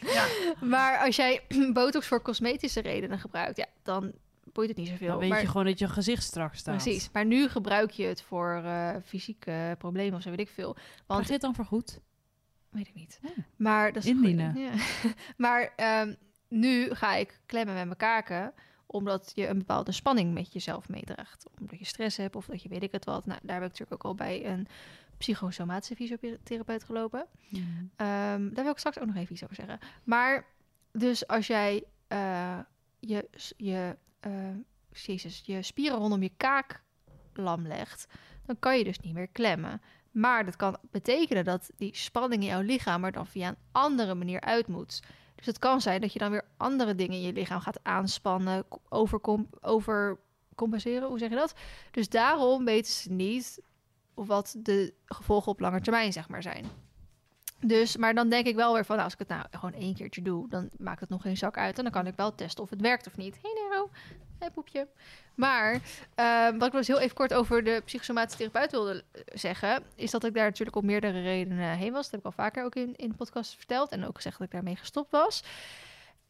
[0.14, 0.26] ja.
[0.60, 1.42] Maar als jij
[1.72, 4.12] botox voor cosmetische redenen gebruikt, ja, dan
[4.52, 5.08] boeit het niet zoveel.
[5.08, 6.82] Dan weet maar, je gewoon dat je gezicht strak staat.
[6.82, 7.08] Precies.
[7.12, 10.72] Maar nu gebruik je het voor eh, fysieke problemen of zo, weet ik veel.
[10.72, 12.00] Krijg Want je het dan vergoed?
[12.70, 13.18] Weet ik niet.
[13.22, 13.28] Ja.
[13.56, 14.08] Maar dat is.
[14.08, 14.58] Indienen.
[14.58, 14.70] Ja.
[15.36, 16.14] maar ehm,
[16.48, 18.52] nu ga ik klemmen met mijn kaken
[18.90, 21.46] omdat je een bepaalde spanning met jezelf meedraagt.
[21.60, 23.26] Omdat je stress hebt of dat je weet ik het wat.
[23.26, 24.66] Nou, daar heb ik natuurlijk ook al bij een
[25.18, 27.26] psychosomatische fysiotherapeut gelopen.
[27.96, 29.78] Ehm, daar wil ik straks ook nog even iets over zeggen.
[30.04, 30.46] Maar
[30.92, 32.58] dus als jij eh,
[32.98, 34.32] je, je, eh,
[34.92, 36.82] jezus, je spieren rondom je kaak
[37.34, 38.06] lam legt,
[38.46, 39.80] dan kan je dus niet meer klemmen.
[40.10, 44.14] Maar dat kan betekenen dat die spanning in jouw lichaam er dan via een andere
[44.14, 45.02] manier uit moet.
[45.40, 48.64] Dus het kan zijn dat je dan weer andere dingen in je lichaam gaat aanspannen,
[49.60, 51.54] overcompenseren, hoe zeg je dat?
[51.90, 53.60] Dus daarom weten ze niet
[54.14, 56.64] wat de gevolgen op lange termijn zeg maar zijn.
[57.60, 59.94] Dus, maar dan denk ik wel weer van, nou, als ik het nou gewoon één
[59.94, 61.76] keertje doe, dan maakt het nog geen zak uit.
[61.76, 63.38] En dan kan ik wel testen of het werkt of niet.
[63.42, 63.90] Hey Nero,
[64.40, 64.88] hey poepje.
[65.34, 65.80] Maar
[66.14, 70.10] eh, wat ik dus heel even kort over de psychosomatische therapeut wilde eh, zeggen, is
[70.10, 72.02] dat ik daar natuurlijk om meerdere redenen heen was.
[72.02, 74.46] Dat heb ik al vaker ook in, in de podcast verteld en ook gezegd dat
[74.46, 75.42] ik daarmee gestopt was.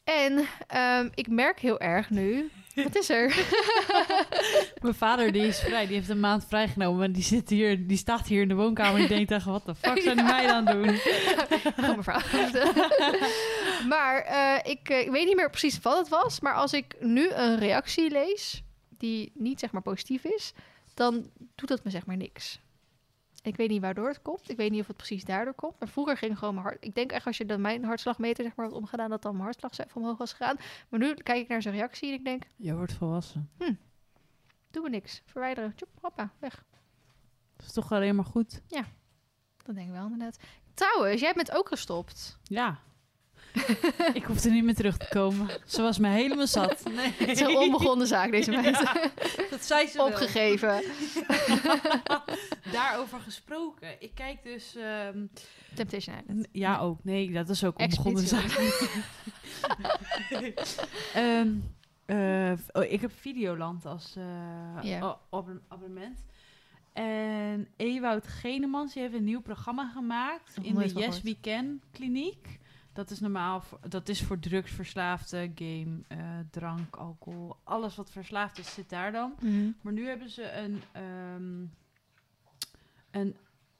[0.04, 2.50] En ehm, ik merk heel erg nu,
[2.84, 3.26] wat is er?
[4.82, 7.04] Mijn vader die is vrij, die heeft een maand vrijgenomen.
[7.04, 9.66] En die, zit hier, die staat hier in de woonkamer en die denkt tegen, wat
[9.66, 10.96] de fuck zijn die mij aan het doen?
[11.76, 12.50] Ga maar vragen.
[13.88, 16.40] Maar eh, ik, eh, ik weet niet meer precies wat het was.
[16.40, 20.52] Maar als ik nu een reactie lees die niet zeg maar positief is,
[20.94, 22.60] dan doet dat me zeg maar niks.
[23.42, 24.50] Ik weet niet waardoor het komt.
[24.50, 25.78] Ik weet niet of het precies daardoor komt.
[25.78, 26.84] Maar vroeger ging gewoon mijn hart.
[26.84, 29.44] Ik denk echt als je dan mijn hartslagmeter zeg maar had omgedaan, dat dan mijn
[29.44, 30.56] hartslag omhoog was gegaan.
[30.88, 33.50] Maar nu kijk ik naar zijn reactie en ik denk, Je wordt volwassen.
[34.70, 35.22] doe we niks.
[35.26, 35.74] Verwijderen.
[35.74, 36.64] Tjoep, hoppa, weg.
[37.56, 38.60] Dat is toch alleen maar goed.
[39.64, 40.38] Dat denk ik wel inderdaad.
[40.74, 42.38] Trouwens, jij bent ook gestopt.
[42.42, 42.78] Ja.
[44.14, 45.48] ik hoefde niet meer terug te komen.
[45.64, 46.82] Ze was me helemaal zat.
[46.94, 47.12] Nee.
[47.16, 48.52] Het is een onbegonnen zaak, deze.
[48.62, 49.10] Ja,
[49.50, 50.02] dat zei ze.
[50.02, 50.82] Opgegeven.
[52.72, 54.02] Daarover gesproken.
[54.02, 54.76] Ik kijk dus...
[54.76, 55.26] ehm,
[55.74, 56.46] Temptation Island.
[56.52, 57.04] ja, ook.
[57.04, 58.58] Nee, dat is ook onbegonnen Expeditie.
[58.58, 58.84] zaak.
[61.14, 61.52] Ehm,
[62.06, 65.12] eh, oh, ik heb Videoland als eh,
[65.68, 66.18] abonnement.
[66.92, 71.22] En Ewout Genemans die heeft een nieuw programma gemaakt in de Yes gehoord.
[71.22, 72.58] We Can kliniek.
[72.92, 76.18] Dat is normaal dat is voor drugsverslaafden, game, eh,
[76.50, 79.34] drank, alcohol, alles wat verslaafd is zit daar dan.
[79.42, 79.70] Mhm.
[79.80, 81.64] Maar nu hebben ze een, ehm,
[83.10, 83.36] een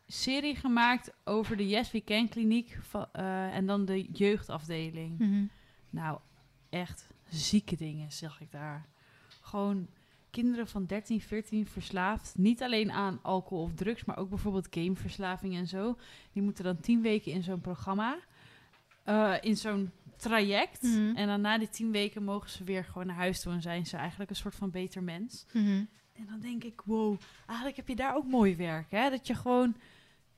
[0.06, 5.18] serie gemaakt over de Yes We Can kliniek va- eh, en dan de jeugdafdeling.
[5.18, 5.44] Mhm.
[5.90, 6.18] Nou,
[6.68, 8.86] echt zieke dingen zag ik daar.
[9.40, 9.86] Gewoon
[10.30, 12.34] kinderen van 13, 14 verslaafd.
[12.38, 15.98] Niet alleen aan alcohol of drugs, maar ook bijvoorbeeld gameverslaving en zo.
[16.32, 18.18] Die moeten dan tien weken in zo'n programma,
[19.11, 20.82] eh, in zo'n traject.
[20.82, 21.16] Mhm.
[21.16, 23.86] En dan na die tien weken mogen ze weer gewoon naar huis toe en zijn
[23.86, 25.46] ze eigenlijk een soort van beter mens.
[25.52, 25.84] Mhm.
[26.12, 29.11] En dan denk ik, wow, eigenlijk heb je daar ook mooi werk, hè?
[29.11, 29.76] Dat je gewoon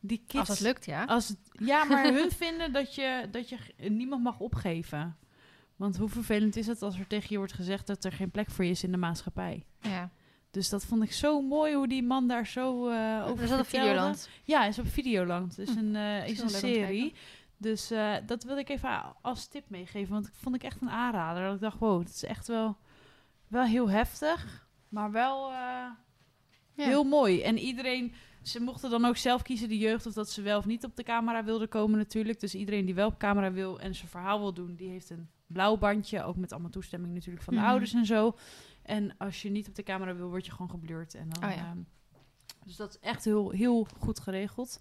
[0.01, 0.49] die kids...
[0.49, 1.05] Als het lukt, ja.
[1.05, 3.59] Als het, ja, maar hun vinden dat je, dat je
[3.89, 5.17] niemand mag opgeven.
[5.77, 8.51] Want hoe vervelend is het als er tegen je wordt gezegd dat er geen plek
[8.51, 9.65] voor je is in de maatschappij?
[9.81, 10.11] ja.
[10.51, 13.61] Dus dat vond ik zo mooi hoe die man daar zo eh over Er zat
[13.61, 13.67] op.
[13.67, 14.29] Videoland.
[14.45, 15.57] Ja, is op Videoland.
[15.57, 17.13] Het is Hm, een, eh, is is een serie.
[17.63, 20.13] Dus eh, dat wil ik even als tip meegeven.
[20.13, 21.43] Want ik vond ik echt een aanrader.
[21.45, 22.77] Dat ik dacht, wow, het is echt wel,
[23.49, 24.69] wel heel heftig.
[24.89, 25.55] Maar wel eh,
[26.75, 26.85] Ja.
[26.85, 27.43] heel mooi.
[27.43, 30.65] En iedereen, ze mochten dan ook zelf kiezen, de jeugd, of dat ze wel of
[30.67, 32.41] niet op de camera wilden komen natuurlijk.
[32.41, 35.29] Dus iedereen die wel op camera wil en zijn verhaal wil doen, die heeft een
[35.47, 36.23] blauw bandje.
[36.23, 37.69] Ook met allemaal toestemming natuurlijk van de Mhm.
[37.69, 38.37] ouders en zo.
[38.83, 41.15] En als je niet op de camera wil, word je gewoon geblurred.
[41.15, 41.65] En dan, Oh ja.
[41.67, 41.79] ehm,
[42.65, 44.79] dus dat is echt heel, heel goed geregeld.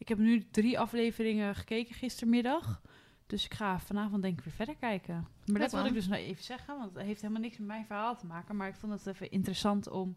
[0.00, 2.82] Ik heb nu drie afleveringen gekeken gistermiddag.
[3.26, 5.28] Dus ik ga vanavond denk ik weer verder kijken.
[5.46, 7.86] Maar dat wil ik dus nog even zeggen, want het heeft helemaal niks met mijn
[7.86, 8.56] verhaal te maken.
[8.56, 10.16] Maar ik vond het even interessant om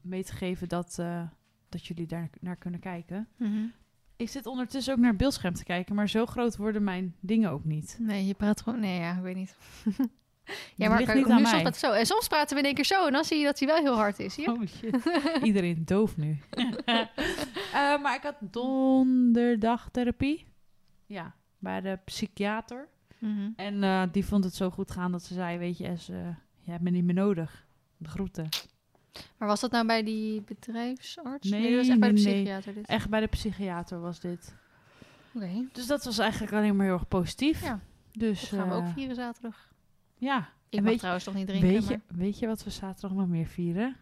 [0.00, 1.22] mee te geven dat, eh,
[1.68, 3.28] dat jullie daar naar kunnen kijken.
[3.36, 3.66] Mhm.
[4.16, 7.50] Ik zit ondertussen ook naar het beeldscherm te kijken, maar zo groot worden mijn dingen
[7.50, 7.96] ook niet.
[8.00, 8.80] Nee, je praat gewoon...
[8.80, 9.56] Nee, ja, ik weet niet.
[10.50, 11.92] Dat ja, maar ligt kijk, niet aan nu soms praat het zo.
[11.92, 13.06] En soms praten we in één keer zo.
[13.06, 14.34] En dan zie je dat hij wel heel hard is.
[14.34, 14.52] Je?
[14.52, 15.42] Oh shit.
[15.42, 16.38] Iedereen doof nu.
[17.72, 20.46] Eh, maar ik had donderdag therapie.
[21.06, 22.88] Ja, bij de psychiater.
[23.18, 23.50] Mhm.
[23.56, 26.16] En eh, die vond het zo goed gaan dat ze zei, weet je, Es, eh,
[26.60, 27.66] je hebt me niet meer nodig.
[27.96, 28.48] De groeten.
[29.36, 31.50] Maar was dat nou bij die bedrijfsarts?
[31.50, 32.34] Nee, dat was echt bij de nee, nee.
[32.34, 32.74] psychiater.
[32.74, 32.86] Dit.
[32.86, 34.54] Echt bij de psychiater was dit.
[35.34, 37.62] Oké, Dus dat was eigenlijk alleen maar heel erg positief.
[37.62, 37.80] Ja,
[38.12, 39.69] Dus dat gaan we ook vieren zaterdag.
[40.20, 40.48] Ja.
[40.68, 43.18] Ik En mag trouwens toch niet drinken, weet, maar je, weet je wat we zaterdag
[43.18, 43.96] nog meer vieren?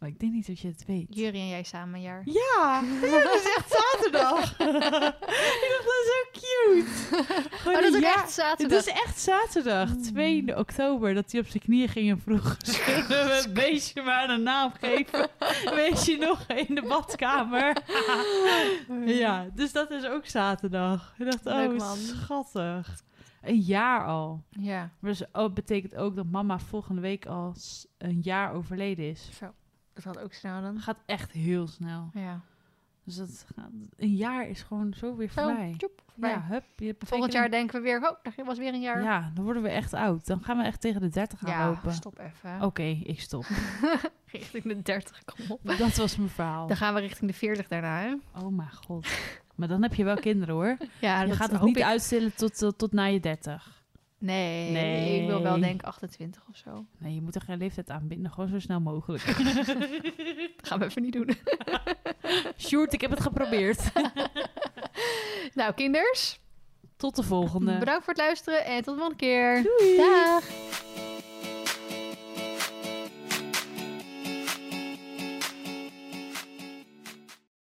[0.00, 1.06] Maar ik denk niet dat je het weet.
[1.08, 2.22] Jury en jij samen een jaar.
[2.24, 4.58] Ja, dat is echt zaterdag.
[4.60, 6.90] ik dacht, dat is zo cute.
[7.56, 8.78] Gewoon Oh, dat is echt zaterdag.
[8.78, 12.56] Het is echt zaterdag, 2 oktober, dat hij op zijn knieën ging en vroeg...
[12.58, 15.28] Zullen we het beestje maar een naam geven?
[15.74, 17.76] Weet je nog, in de badkamer?
[19.04, 21.14] ja, dus dat is ook zaterdag.
[21.18, 21.96] Ik dacht, Leuk, oh, man.
[21.96, 23.02] schattig.
[23.40, 24.42] Een jaar al.
[24.48, 27.54] Ja, dus, oh, betekent ook dat mama volgende week al
[27.98, 29.30] een jaar overleden is.
[29.36, 29.52] zo.
[29.92, 30.74] Dat gaat ook snel dan.
[30.74, 32.10] Dat gaat echt heel snel.
[32.14, 32.40] Ja.
[33.04, 35.76] Dus dat gaat, een jaar is gewoon zo weer voorbij.
[36.06, 36.30] voorbij.
[36.30, 36.64] Ja, hup.
[36.76, 39.02] Je Volgend jaar denken we weer, oh, dat was weer een jaar.
[39.02, 40.26] Ja, dan worden we echt oud.
[40.26, 41.92] Dan gaan we echt tegen de 30 gaan Ja, lopen.
[41.92, 42.62] stop even.
[42.62, 43.44] Oké, ik stop.
[44.32, 45.60] Richting de 30, kom op.
[45.78, 46.66] Dat was mijn verhaal.
[46.66, 48.14] Dan gaan we richting de 40 daarna, hè?
[48.40, 49.08] Oh mijn god.
[49.60, 50.76] Maar dan heb je wel kinderen hoor.
[51.00, 51.82] Ja, je dat gaat het niet ik.
[51.82, 53.78] uitstellen tot, tot, tot na je 30.
[54.18, 55.20] Nee, Nee.
[55.20, 56.84] ik wil wel denk 28 of zo.
[56.98, 58.32] Nee, je moet er geen leeftijd aanbinden.
[58.32, 59.26] Gewoon zo snel mogelijk.
[59.26, 59.36] Dat
[60.68, 61.30] gaan we even niet doen.
[62.58, 63.92] Sjoerd, ik heb het geprobeerd.
[65.54, 66.40] nou, kinders,
[66.96, 67.78] Tot de volgende.
[67.78, 69.62] bedankt voor het luisteren en tot de volgende keer.
[69.62, 69.96] Doei.
[69.96, 70.44] Dag!